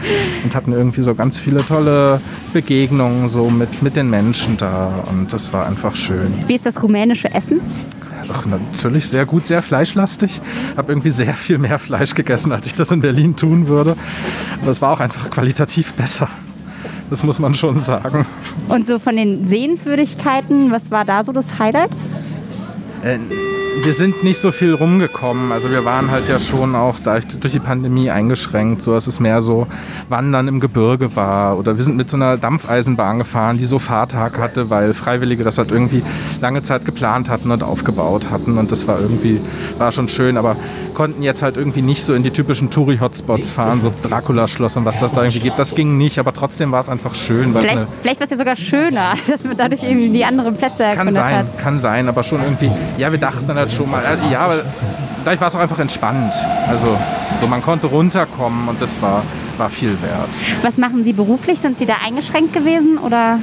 und 0.45 0.55
hatten 0.55 0.73
irgendwie 0.73 1.03
so 1.03 1.15
ganz 1.15 1.39
viele 1.39 1.65
tolle 1.65 2.21
Begegnungen 2.53 3.29
so 3.29 3.51
mit, 3.51 3.83
mit 3.83 3.97
den 3.97 4.09
Menschen 4.11 4.57
da 4.57 4.91
und 5.11 5.33
das 5.33 5.53
war 5.53 5.67
einfach 5.67 5.95
schön. 5.97 6.33
Wie 6.47 6.55
ist 6.55 6.65
das 6.67 6.83
rumänische 6.83 7.33
Essen? 7.33 7.61
Ach, 8.33 8.47
natürlich 8.47 9.09
sehr 9.09 9.27
gut, 9.27 9.47
sehr 9.47 9.63
fleischlastig. 9.63 10.41
Habe 10.77 10.93
irgendwie 10.93 11.11
sehr 11.11 11.35
viel 11.35 11.59
mehr 11.59 11.79
Fleisch 11.79 12.15
gegessen, 12.15 12.53
als 12.53 12.67
ich 12.67 12.75
das 12.75 12.91
in 12.91 13.01
Berlin 13.01 13.37
tun 13.37 13.69
würde. 13.69 13.97
Aber 14.63 14.71
es 14.71 14.81
war 14.81 14.93
auch 14.93 15.01
einfach 15.01 15.31
qualitativ 15.31 15.93
besser. 15.95 16.29
Das 17.11 17.23
muss 17.23 17.39
man 17.39 17.55
schon 17.55 17.79
sagen. 17.79 18.27
Und 18.69 18.87
so 18.87 18.99
von 18.99 19.17
den 19.17 19.47
Sehenswürdigkeiten, 19.47 20.71
was 20.71 20.91
war 20.91 21.05
da 21.05 21.23
so 21.23 21.33
das 21.33 21.59
Highlight? 21.59 21.91
Äh, 23.03 23.19
wir 23.83 23.93
sind 23.93 24.23
nicht 24.23 24.41
so 24.41 24.53
viel 24.53 24.75
rumgekommen. 24.75 25.53
Also 25.53 25.71
wir 25.71 25.85
waren 25.85 26.11
halt 26.11 26.29
ja 26.29 26.39
schon 26.39 26.75
auch 26.75 26.99
durch, 27.01 27.53
die 27.53 27.59
Pandemie 27.59 28.11
eingeschränkt, 28.11 28.83
so 28.83 28.93
dass 28.93 29.07
es 29.07 29.21
mehr 29.21 29.43
so 29.43 29.67
Wandern 30.09 30.49
im 30.49 30.61
Gebirge 30.61 31.17
war. 31.17 31.59
Oder 31.59 31.77
wir 31.77 31.85
sind 31.85 31.97
mit 31.97 32.09
so 32.09 32.17
einer 32.17 32.37
Dampfeisenbahn 32.37 33.19
gefahren, 33.19 33.59
die 33.59 33.67
so 33.67 33.79
Fahrtag 33.79 34.39
hatte, 34.39 34.71
weil 34.71 34.95
Freiwillige 34.95 35.45
das 35.45 35.59
halt 35.59 35.73
irgendwie 35.73 36.03
lange 36.41 36.63
Zeit 36.63 36.85
geplant 36.85 37.29
hatten 37.29 37.51
und 37.51 37.63
aufgebaut 37.63 38.31
hatten. 38.31 38.59
Und 38.59 38.71
das 38.71 38.87
war 38.87 39.01
irgendwie, 39.01 39.41
war 39.79 39.93
schon 39.93 40.09
schön, 40.09 40.37
aber 40.37 40.57
konnten 40.95 41.23
jetzt 41.23 41.43
halt 41.43 41.57
irgendwie 41.57 41.83
nicht 41.83 42.05
so 42.05 42.15
in 42.15 42.23
die 42.23 42.31
typischen 42.31 42.71
Touri-Hotspots 42.71 43.53
fahren, 43.53 43.81
so 43.81 43.91
Dracula-Schloss 44.03 44.77
und 44.77 44.85
was 44.85 44.99
das 44.99 45.13
da 45.13 45.23
irgendwie 45.23 45.41
gibt. 45.41 45.59
Das 45.59 45.75
ging 45.75 45.99
nicht, 45.99 46.19
aber 46.19 46.33
trotzdem 46.33 46.71
war 46.73 46.81
es 46.81 46.89
einfach 46.89 47.15
schön. 47.15 47.53
Vielleicht, 47.53 47.87
vielleicht 48.01 48.21
war 48.21 48.25
es 48.25 48.31
ja 48.31 48.37
sogar 48.37 48.57
schöner, 48.57 49.15
dass 49.27 49.43
man 49.45 49.57
dadurch 49.57 49.83
irgendwie 49.83 50.11
die 50.11 50.25
anderen 50.25 50.57
Plätze 50.57 50.85
kann 50.95 51.13
sein, 51.13 51.39
hat. 51.39 51.59
kann 51.59 51.79
sein, 51.79 52.09
aber 52.09 52.23
schon 52.23 52.43
irgendwie, 52.43 52.71
ja, 52.97 53.11
wir 53.11 53.19
dachten 53.19 53.47
dann 53.49 53.64
halt 53.65 53.73
schon 53.73 53.91
mal, 53.91 54.05
also, 54.05 54.23
ja, 54.31 54.41
aber 54.41 54.63
vielleicht 55.23 55.41
war 55.41 55.49
es 55.49 55.55
auch 55.55 55.61
einfach 55.61 55.79
entspannt. 55.79 56.35
Also, 56.69 56.97
so 57.41 57.47
man 57.47 57.63
konnte 57.63 57.87
runterkommen 57.87 58.69
und 58.69 58.81
das 58.81 59.01
war, 59.01 59.23
war 59.59 59.71
viel 59.71 59.97
wert. 60.03 60.29
Was 60.63 60.77
machen 60.77 61.05
Sie 61.05 61.13
beruflich? 61.13 61.61
Sind 61.61 61.79
Sie 61.79 61.87
da 61.87 61.95
eingeschränkt 62.05 62.53
gewesen 62.53 62.99
oder? 62.99 63.39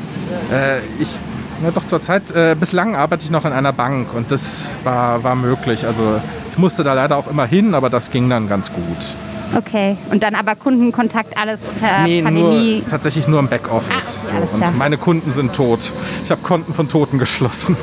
Äh, 0.51 0.79
ich, 0.99 1.19
ja 1.63 1.71
doch 1.71 1.85
zur 1.87 2.01
Zeit, 2.01 2.31
äh, 2.31 2.55
bislang 2.59 2.95
arbeite 2.95 3.23
ich 3.23 3.31
noch 3.31 3.45
in 3.45 3.51
einer 3.51 3.73
Bank 3.73 4.13
und 4.13 4.31
das 4.31 4.73
war, 4.83 5.23
war 5.23 5.35
möglich. 5.35 5.85
Also, 5.85 6.21
ich 6.51 6.57
musste 6.57 6.83
da 6.83 6.93
leider 6.93 7.17
auch 7.17 7.27
immer 7.27 7.45
hin, 7.45 7.73
aber 7.73 7.89
das 7.89 8.11
ging 8.11 8.29
dann 8.29 8.47
ganz 8.47 8.71
gut. 8.71 9.15
Okay. 9.55 9.97
Und 10.09 10.23
dann 10.23 10.35
aber 10.35 10.55
Kundenkontakt 10.55 11.37
alles 11.37 11.59
unter 11.67 12.03
Nee, 12.03 12.21
Pandemie. 12.21 12.77
nur, 12.79 12.87
tatsächlich 12.89 13.27
nur 13.27 13.39
im 13.39 13.49
Backoffice. 13.49 14.19
Ah, 14.21 14.25
so. 14.25 14.35
alles 14.37 14.49
klar. 14.55 14.69
Und 14.69 14.77
meine 14.77 14.97
Kunden 14.97 15.29
sind 15.29 15.53
tot. 15.53 15.91
Ich 16.23 16.31
habe 16.31 16.41
Konten 16.41 16.73
von 16.73 16.87
Toten 16.87 17.19
geschlossen. 17.19 17.75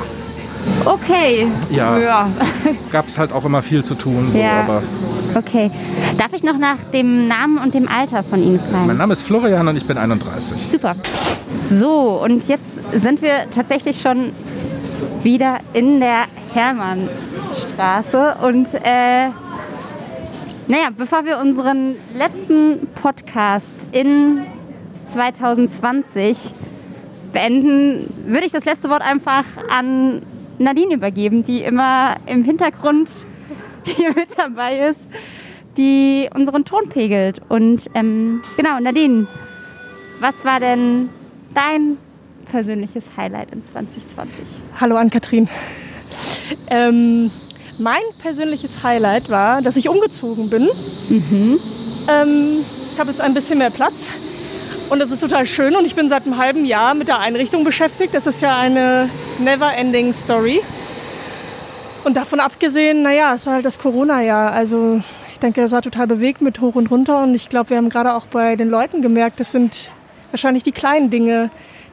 Okay. 0.85 1.47
Ja. 1.71 1.97
ja. 1.97 2.29
Gab 2.91 3.07
es 3.07 3.17
halt 3.17 3.31
auch 3.33 3.45
immer 3.45 3.61
viel 3.61 3.83
zu 3.83 3.95
tun. 3.95 4.29
So, 4.31 4.39
Ja. 4.39 4.61
aber 4.61 4.83
Okay. 5.35 5.69
Darf 6.17 6.33
ich 6.33 6.41
noch 6.43 6.57
nach 6.57 6.77
dem 6.91 7.27
Namen 7.27 7.59
und 7.59 7.75
dem 7.75 7.87
Alter 7.87 8.23
von 8.23 8.41
Ihnen 8.41 8.59
fragen? 8.59 8.87
mein 8.87 8.97
Name 8.97 9.13
ist 9.13 9.21
Florian 9.21 9.67
und 9.67 9.75
ich 9.75 9.85
bin 9.85 9.97
31. 9.97 10.57
Super. 10.69 10.95
So, 11.67 12.19
und 12.23 12.47
jetzt 12.47 12.65
sind 12.91 13.21
wir 13.21 13.45
tatsächlich 13.53 14.01
schon 14.01 14.31
wieder 15.21 15.59
in 15.73 15.99
der 15.99 16.23
Hermannstraße. 16.53 18.37
Und 18.41 18.73
äh, 18.73 19.29
naja, 20.67 20.89
bevor 20.97 21.25
wir 21.25 21.37
unseren 21.39 21.95
letzten 22.15 22.87
Podcast 23.01 23.67
in 23.91 24.41
2020 25.05 26.53
beenden, 27.33 28.11
würde 28.25 28.45
ich 28.47 28.51
das 28.51 28.65
letzte 28.65 28.89
Wort 28.89 29.01
einfach 29.03 29.43
an 29.69 30.21
Nadine 30.59 30.93
übergeben, 30.93 31.43
die 31.43 31.63
immer 31.63 32.17
im 32.25 32.43
Hintergrund 32.43 33.09
hier 33.85 34.13
mit 34.13 34.37
dabei 34.37 34.89
ist, 34.89 35.07
die 35.77 36.29
unseren 36.33 36.65
Ton 36.65 36.89
pegelt. 36.89 37.41
Und 37.49 37.89
ähm, 37.93 38.41
genau, 38.57 38.79
Nadine, 38.79 39.27
was 40.19 40.35
war 40.43 40.59
denn 40.59 41.09
dein 41.53 41.97
persönliches 42.51 43.03
Highlight 43.15 43.51
in 43.51 43.65
2020? 43.71 44.33
Hallo 44.79 44.97
Ann-Kathrin. 44.97 45.47
Ähm, 46.69 47.31
mein 47.77 48.01
persönliches 48.21 48.83
Highlight 48.83 49.29
war, 49.29 49.61
dass 49.61 49.77
ich 49.77 49.87
umgezogen 49.87 50.49
bin. 50.49 50.67
Ähm, 52.07 52.65
ich 52.91 52.99
habe 52.99 53.11
jetzt 53.11 53.21
ein 53.21 53.33
bisschen 53.33 53.59
mehr 53.59 53.69
Platz 53.69 54.11
und 54.89 54.99
das 54.99 55.11
ist 55.11 55.19
total 55.19 55.45
schön 55.45 55.75
und 55.75 55.85
ich 55.85 55.95
bin 55.95 56.09
seit 56.09 56.25
einem 56.25 56.37
halben 56.37 56.65
Jahr 56.65 56.93
mit 56.95 57.07
der 57.07 57.19
Einrichtung 57.19 57.63
beschäftigt. 57.63 58.13
Das 58.13 58.27
ist 58.27 58.41
ja 58.41 58.57
eine 58.57 59.09
never-ending 59.39 60.13
Story. 60.13 60.61
Und 62.03 62.15
davon 62.17 62.39
abgesehen, 62.39 63.03
naja, 63.03 63.33
es 63.35 63.45
war 63.45 63.53
halt 63.55 63.65
das 63.65 63.77
Corona-Jahr. 63.77 64.51
Also 64.51 65.01
ich 65.31 65.39
denke, 65.39 65.61
das 65.61 65.71
war 65.71 65.81
total 65.81 66.07
bewegt 66.07 66.41
mit 66.41 66.59
hoch 66.59 66.75
und 66.75 66.89
runter 66.89 67.23
und 67.23 67.35
ich 67.35 67.49
glaube, 67.49 67.69
wir 67.69 67.77
haben 67.77 67.89
gerade 67.89 68.13
auch 68.13 68.25
bei 68.27 68.55
den 68.55 68.69
Leuten 68.69 69.01
gemerkt, 69.01 69.39
das 69.39 69.51
sind 69.51 69.89
wahrscheinlich 70.31 70.63
die 70.63 70.71
kleinen 70.71 71.09
Dinge, 71.09 71.49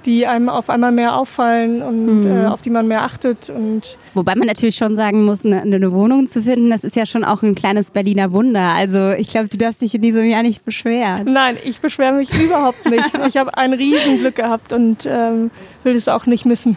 die 0.07 0.27
einem 0.27 0.49
auf 0.49 0.71
einmal 0.71 0.93
mehr 0.93 1.17
auffallen 1.17 1.83
und 1.83 2.21
Mhm. 2.23 2.27
äh, 2.27 2.47
auf 2.47 2.63
die 2.63 2.71
man 2.71 2.87
mehr 2.89 3.03
achtet. 3.03 3.51
Und 3.51 3.99
Wobei 4.15 4.35
man 4.37 4.47
natürlich 4.47 4.77
schon 4.77 4.97
sagen 4.97 5.25
muss, 5.25 5.45
eine, 5.45 5.63
eine 5.63 5.93
Wohnung 5.93 6.29
zu 6.29 6.43
finden, 6.43 6.71
das 6.71 6.85
ist 6.85 6.97
ja 6.97 7.05
schon 7.05 7.25
auch 7.25 7.43
ein 7.43 7.55
kleines 7.55 7.91
Berliner 7.91 8.33
Wunder. 8.33 8.73
Also 8.75 9.11
ich 9.11 9.29
glaube, 9.29 9.49
du 9.49 9.57
darfst 9.59 9.83
dich 9.83 9.95
in 9.95 10.03
diesem 10.03 10.25
Jahr 10.25 10.43
nicht 10.43 10.65
beschweren. 10.65 11.31
Nein, 11.33 11.57
ich 11.65 11.81
beschwere 11.81 12.13
mich 12.15 12.33
überhaupt 12.41 12.89
nicht. 12.89 13.11
Ich 13.27 13.37
habe 13.37 13.57
ein 13.59 13.73
Riesenglück 13.73 14.37
gehabt 14.37 14.73
und 14.73 15.05
ähm, 15.07 15.51
will 15.83 15.97
es 15.97 16.09
auch 16.09 16.27
nicht 16.27 16.47
missen. 16.47 16.77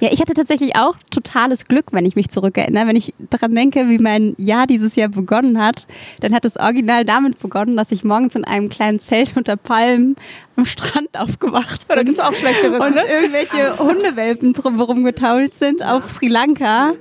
Ja, 0.00 0.10
ich 0.12 0.20
hatte 0.20 0.34
tatsächlich 0.34 0.76
auch 0.76 0.94
totales 1.10 1.66
Glück, 1.66 1.86
wenn 1.92 2.04
ich 2.04 2.16
mich 2.16 2.28
zurückerinnere. 2.28 2.86
Wenn 2.88 2.96
ich 2.96 3.14
daran 3.30 3.54
denke, 3.54 3.88
wie 3.88 3.98
mein 3.98 4.34
Jahr 4.38 4.66
dieses 4.66 4.96
Jahr 4.96 5.08
begonnen 5.08 5.62
hat, 5.62 5.86
dann 6.20 6.34
hat 6.34 6.44
es 6.44 6.56
original 6.56 7.04
damit 7.04 7.38
begonnen, 7.38 7.76
dass 7.76 7.92
ich 7.92 8.04
morgens 8.04 8.34
in 8.34 8.44
einem 8.44 8.68
kleinen 8.68 9.00
Zelt 9.00 9.36
unter 9.36 9.56
Palmen 9.56 10.16
am 10.56 10.64
Strand 10.64 11.18
aufgewacht 11.18 11.88
bin. 11.88 11.96
da 11.96 12.02
gibt's 12.02 12.20
auch 12.20 12.34
Schlechteres, 12.34 12.84
Und 12.84 12.94
ne? 12.94 13.02
irgendwelche 13.08 13.78
Hundewelpen 13.78 14.52
drumherum 14.52 15.04
getault 15.04 15.54
sind 15.54 15.82
auf 15.82 16.10
Sri 16.10 16.28
Lanka. 16.28 16.92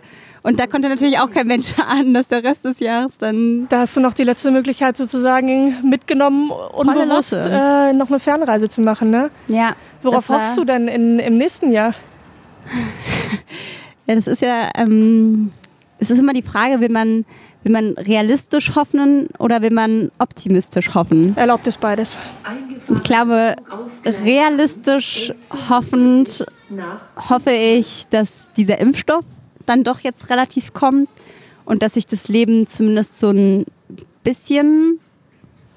Und 0.45 0.60
da 0.60 0.67
konnte 0.67 0.89
natürlich 0.89 1.17
auch 1.17 1.32
kein 1.32 1.48
Mensch 1.48 1.74
ahnen, 1.88 2.13
dass 2.13 2.28
der 2.28 2.43
Rest 2.43 2.65
des 2.65 2.80
Jahres 2.80 3.17
dann... 3.17 3.65
Da 3.69 3.80
hast 3.80 3.98
du 3.98 4.00
noch 4.00 4.13
die 4.13 4.24
letzte 4.24 4.52
Möglichkeit 4.52 4.95
sozusagen 4.95 5.76
mitgenommen, 5.82 6.52
unbewusst 6.52 7.34
äh, 7.34 7.93
noch 7.93 8.10
eine 8.10 8.19
Fernreise 8.19 8.69
zu 8.69 8.82
machen. 8.82 9.10
Ne? 9.10 9.32
Ja. 9.48 9.76
Worauf 10.04 10.30
hoffst 10.30 10.56
du 10.56 10.63
denn 10.63 10.88
in, 10.88 11.17
im 11.17 11.34
nächsten 11.34 11.71
Jahr? 11.71 11.95
Ja, 14.08 14.15
das 14.15 14.28
ist 14.28 14.41
ja, 14.41 14.69
ähm, 14.75 15.51
es 15.97 16.12
ist 16.12 16.19
immer 16.19 16.34
die 16.34 16.43
Frage, 16.43 16.80
will 16.80 16.89
man, 16.89 17.25
will 17.63 17.71
man 17.71 17.93
realistisch 17.93 18.75
hoffen 18.75 19.28
oder 19.39 19.62
will 19.62 19.71
man 19.71 20.12
optimistisch 20.19 20.93
hoffen? 20.93 21.36
Erlaubt 21.36 21.65
es 21.67 21.78
beides. 21.78 22.19
Ich 22.93 23.01
glaube, 23.01 23.56
realistisch 24.23 25.34
hoffend 25.69 26.45
hoffe 27.30 27.51
ich, 27.51 28.06
dass 28.10 28.51
dieser 28.56 28.78
Impfstoff 28.80 29.25
dann 29.65 29.84
doch 29.84 30.01
jetzt 30.01 30.30
relativ 30.30 30.73
kommt 30.73 31.10
und 31.65 31.82
dass 31.82 31.95
sich 31.95 32.06
das 32.06 32.28
Leben 32.28 32.67
zumindest 32.67 33.17
so 33.17 33.32
ein 33.32 33.65
bisschen 34.23 34.99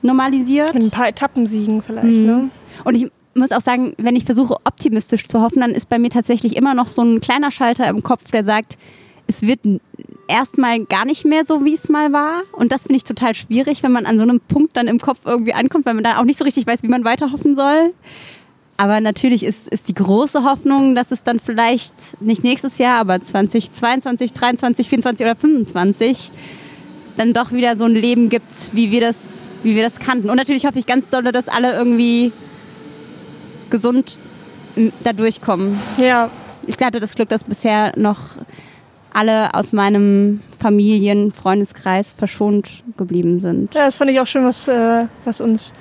normalisiert. 0.03 0.74
Mit 0.74 0.83
ein 0.83 0.90
paar 0.90 1.09
Etappensiegen 1.09 1.83
vielleicht. 1.83 2.20
Mhm. 2.20 2.27
Ne? 2.27 2.51
Und 2.85 2.94
ich 2.94 3.11
muss 3.38 3.53
auch 3.53 3.61
sagen, 3.61 3.94
wenn 3.98 4.16
ich 4.16 4.24
versuche, 4.24 4.57
optimistisch 4.64 5.27
zu 5.27 5.40
hoffen, 5.40 5.61
dann 5.61 5.72
ist 5.72 5.88
bei 5.88 5.98
mir 5.98 6.11
tatsächlich 6.11 6.57
immer 6.57 6.74
noch 6.74 6.88
so 6.88 7.03
ein 7.03 7.20
kleiner 7.20 7.51
Schalter 7.51 7.88
im 7.88 8.03
Kopf, 8.03 8.31
der 8.31 8.44
sagt, 8.44 8.77
es 9.27 9.42
wird 9.42 9.61
erstmal 10.29 10.85
gar 10.85 11.05
nicht 11.05 11.24
mehr 11.24 11.44
so, 11.44 11.64
wie 11.64 11.74
es 11.74 11.88
mal 11.88 12.12
war. 12.12 12.42
Und 12.53 12.72
das 12.72 12.83
finde 12.83 12.96
ich 12.96 13.05
total 13.05 13.35
schwierig, 13.35 13.83
wenn 13.83 13.92
man 13.92 14.07
an 14.07 14.16
so 14.18 14.22
einem 14.22 14.40
Punkt 14.40 14.77
dann 14.77 14.88
im 14.88 14.98
Kopf 14.98 15.20
irgendwie 15.24 15.53
ankommt, 15.53 15.87
weil 15.87 15.94
man 15.94 16.05
dann 16.05 16.16
auch 16.16 16.24
nicht 16.24 16.38
so 16.38 16.44
richtig 16.44 16.66
weiß, 16.66 16.83
wie 16.83 16.88
man 16.88 17.05
weiter 17.05 17.33
hoffen 17.33 17.55
soll. 17.55 17.92
Aber 18.77 19.01
natürlich 19.01 19.42
ist, 19.42 19.68
ist 19.68 19.88
die 19.88 19.94
große 19.94 20.44
Hoffnung, 20.44 20.94
dass 20.94 21.11
es 21.11 21.24
dann 21.24 21.40
vielleicht 21.40 22.20
nicht 22.22 22.44
nächstes 22.44 22.79
Jahr, 22.79 22.98
aber 22.98 23.20
2022, 23.20 24.33
23, 24.33 24.88
24 24.88 25.27
oder 25.27 25.35
25 25.35 26.31
dann 27.16 27.33
doch 27.33 27.51
wieder 27.51 27.77
so 27.77 27.85
ein 27.85 27.94
Leben 27.94 28.29
gibt, 28.29 28.70
wie 28.72 28.92
wir 28.92 29.01
das, 29.01 29.51
wie 29.64 29.74
wir 29.74 29.83
das 29.83 29.98
kannten. 29.98 30.31
Und 30.31 30.37
natürlich 30.37 30.64
hoffe 30.64 30.79
ich 30.79 30.87
ganz 30.87 31.09
doll, 31.09 31.24
dass 31.24 31.48
alle 31.48 31.72
irgendwie 31.72 32.33
gesund 33.70 34.18
da 35.04 35.12
durchkommen. 35.12 35.78
Ja. 35.98 36.31
Ich 36.66 36.76
hatte 36.85 37.00
das 37.00 37.14
Glück, 37.14 37.31
dass 37.31 37.44
bisher 37.44 37.92
noch 37.96 38.18
alle 39.12 39.54
aus 39.54 39.72
meinem 39.72 40.42
Familien-, 40.59 41.33
Freundeskreis 41.33 42.12
verschont 42.12 42.85
geblieben 42.96 43.38
sind. 43.38 43.74
Ja, 43.74 43.87
das 43.87 43.96
fand 43.98 44.11
ich 44.11 44.20
auch 44.20 44.26
schön, 44.26 44.44
was, 44.44 44.68
äh, 44.68 45.07
was 45.24 45.40
uns 45.40 45.72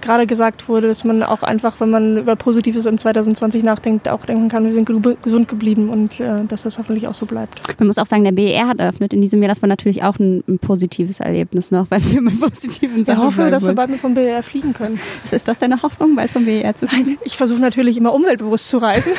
gerade 0.00 0.26
gesagt 0.26 0.68
wurde, 0.68 0.88
dass 0.88 1.04
man 1.04 1.22
auch 1.22 1.42
einfach, 1.42 1.80
wenn 1.80 1.90
man 1.90 2.18
über 2.18 2.36
Positives 2.36 2.86
in 2.86 2.98
2020 2.98 3.62
nachdenkt, 3.62 4.08
auch 4.08 4.24
denken 4.24 4.48
kann, 4.48 4.64
wir 4.64 4.72
sind 4.72 4.86
ge- 4.86 5.16
gesund 5.22 5.48
geblieben 5.48 5.88
und 5.88 6.20
äh, 6.20 6.44
dass 6.46 6.62
das 6.62 6.78
hoffentlich 6.78 7.06
auch 7.08 7.14
so 7.14 7.26
bleibt. 7.26 7.60
Man 7.78 7.86
muss 7.86 7.98
auch 7.98 8.06
sagen, 8.06 8.24
der 8.24 8.32
BER 8.32 8.68
hat 8.68 8.80
eröffnet 8.80 9.12
in 9.12 9.20
diesem 9.20 9.42
Jahr. 9.42 9.48
Das 9.48 9.62
war 9.62 9.68
natürlich 9.68 10.02
auch 10.02 10.18
ein, 10.18 10.42
ein 10.48 10.58
positives 10.58 11.20
Erlebnis 11.20 11.70
noch, 11.70 11.86
weil 11.90 12.00
wir 12.10 12.20
mit 12.20 12.40
positiven 12.40 13.00
Ich 13.00 13.06
Sachen 13.06 13.22
hoffe, 13.22 13.36
bleiben 13.36 13.50
dass 13.52 13.66
wir 13.66 13.74
bald 13.74 13.90
mit 13.90 14.00
vom 14.00 14.14
BER 14.14 14.42
fliegen 14.42 14.72
können. 14.72 14.98
Ist 15.30 15.46
das 15.48 15.58
deine 15.58 15.82
Hoffnung, 15.82 16.16
bald 16.16 16.30
vom 16.30 16.44
BER 16.44 16.74
zu 16.76 16.86
fliegen? 16.88 17.18
Ich 17.24 17.36
versuche 17.36 17.60
natürlich 17.60 17.96
immer 17.96 18.14
umweltbewusst 18.14 18.68
zu 18.68 18.78
reisen. 18.78 19.12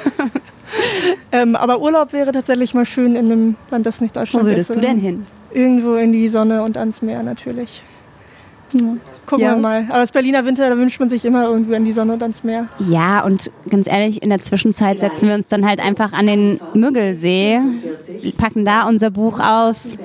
ähm, 1.32 1.56
aber 1.56 1.82
Urlaub 1.82 2.14
wäre 2.14 2.32
tatsächlich 2.32 2.74
mal 2.74 2.86
schön 2.86 3.16
in 3.16 3.32
einem 3.32 3.56
Land, 3.70 3.86
das 3.86 4.02
nicht 4.02 4.16
Deutschland 4.16 4.46
Wo 4.46 4.50
würdest 4.50 4.70
ist. 4.70 4.76
du 4.78 4.82
denn 4.82 4.98
hin? 4.98 5.26
Irgendwo 5.54 5.96
in 5.96 6.12
die 6.14 6.28
Sonne 6.30 6.64
und 6.64 6.78
ans 6.78 7.02
Meer 7.02 7.24
natürlich. 7.24 7.84
Gucken 9.32 9.46
Ja. 9.46 9.56
wir 9.56 9.62
mal. 9.62 9.86
Aber 9.88 10.00
das 10.00 10.12
Berliner 10.12 10.46
Winter, 10.46 10.70
da 10.70 10.78
wünscht 10.78 11.00
man 11.00 11.08
sich 11.08 11.24
immer 11.24 11.46
irgendwie 11.46 11.74
an 11.74 11.86
die 11.86 11.94
Sonne 11.94 12.12
und 12.12 12.22
ans 12.22 12.44
Meer. 12.44 12.68
Ja, 12.90 13.24
und 13.24 13.50
ganz 13.70 13.88
ehrlich, 13.90 14.22
in 14.22 14.30
der 14.30 14.42
Zwischenzeit 14.42 15.00
setzen 15.00 15.30
wir 15.30 15.36
uns 15.36 15.48
dann 15.48 15.66
halt 15.66 15.80
einfach 15.80 16.12
an 16.12 16.28
den 16.28 16.60
Müggelsee, 16.74 17.62
packen 18.36 18.66
da 18.66 18.90
unser 18.90 19.10
Buch 19.10 19.40
aus 19.40 19.98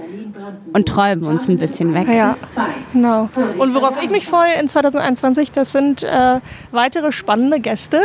und 0.73 0.87
träumen 0.89 1.25
uns 1.25 1.49
ein 1.49 1.59
bisschen 1.59 1.93
weg. 1.93 2.07
Ja, 2.09 2.37
genau. 2.93 3.29
Und 3.59 3.75
worauf 3.75 4.01
ich 4.01 4.11
mich 4.11 4.27
freue 4.29 4.55
in 4.61 4.69
2021, 4.69 5.51
das 5.51 5.73
sind 5.73 6.05
äh, 6.05 6.39
weitere 6.71 7.11
spannende 7.11 7.59
Gäste 7.59 8.03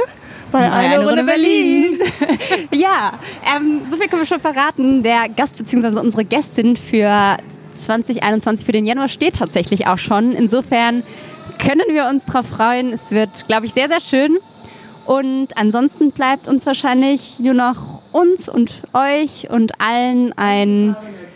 bei 0.52 0.72
einer 0.72 1.06
Runde 1.08 1.24
Berlin. 1.24 2.00
ja, 2.74 3.12
ähm, 3.56 3.82
so 3.88 3.96
viel 3.98 4.08
können 4.08 4.24
wir 4.24 4.28
schon 4.28 4.40
verraten. 4.40 5.04
Der 5.04 5.30
Gast 5.30 5.56
bzw. 5.56 6.00
unsere 6.00 6.26
Gästin 6.26 6.78
für 6.78 7.38
2021 7.84 8.66
für 8.66 8.72
den 8.72 8.86
Januar 8.86 9.08
steht 9.08 9.36
tatsächlich 9.36 9.88
auch 9.88 9.98
schon. 9.98 10.34
Insofern 10.34 11.04
können 11.58 11.94
wir 11.94 12.08
uns 12.08 12.26
darauf 12.26 12.48
freuen. 12.48 12.94
Es 12.94 13.12
wird, 13.12 13.48
glaube 13.48 13.66
ich, 13.66 13.74
sehr, 13.74 13.88
sehr 13.88 14.02
schön. 14.02 14.38
Und 15.06 15.58
ansonsten 15.58 16.12
bleibt 16.12 16.48
uns 16.48 16.66
wahrscheinlich 16.66 17.40
nur 17.40 17.54
noch 17.54 18.02
uns 18.12 18.50
und 18.50 18.72
euch 18.94 19.50
und 19.50 19.80
allen 19.80 20.34
einen 20.38 20.96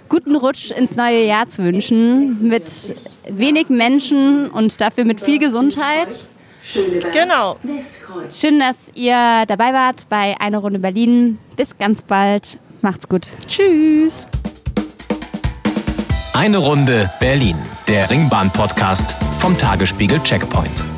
guten 0.10 0.36
Rutsch 0.36 0.72
ins 0.72 0.96
neue 0.96 1.26
Jahr 1.26 1.48
zu 1.48 1.64
wünschen. 1.64 2.48
Mit 2.48 2.96
wenig 3.30 3.70
Menschen 3.70 4.50
und 4.50 4.80
dafür 4.82 5.06
mit 5.06 5.22
viel 5.22 5.40
Gesundheit. 5.40 6.28
Genau. 7.14 7.58
Schön, 8.30 8.60
dass 8.60 8.92
ihr 8.96 9.46
dabei 9.48 9.74
wart 9.74 10.08
bei 10.10 10.36
Eine 10.40 10.58
Runde 10.58 10.80
Berlin. 10.80 11.38
Bis 11.56 11.78
ganz 11.78 12.02
bald. 12.02 12.58
Macht's 12.82 13.08
gut. 13.08 13.28
Tschüss. 13.48 14.28
Eine 16.36 16.58
Runde 16.58 17.10
Berlin, 17.22 17.56
der 17.88 18.10
Ringbahn-Podcast 18.10 19.16
vom 19.40 19.58
Tagesspiegel 19.58 20.20
Checkpoint. 20.22 20.95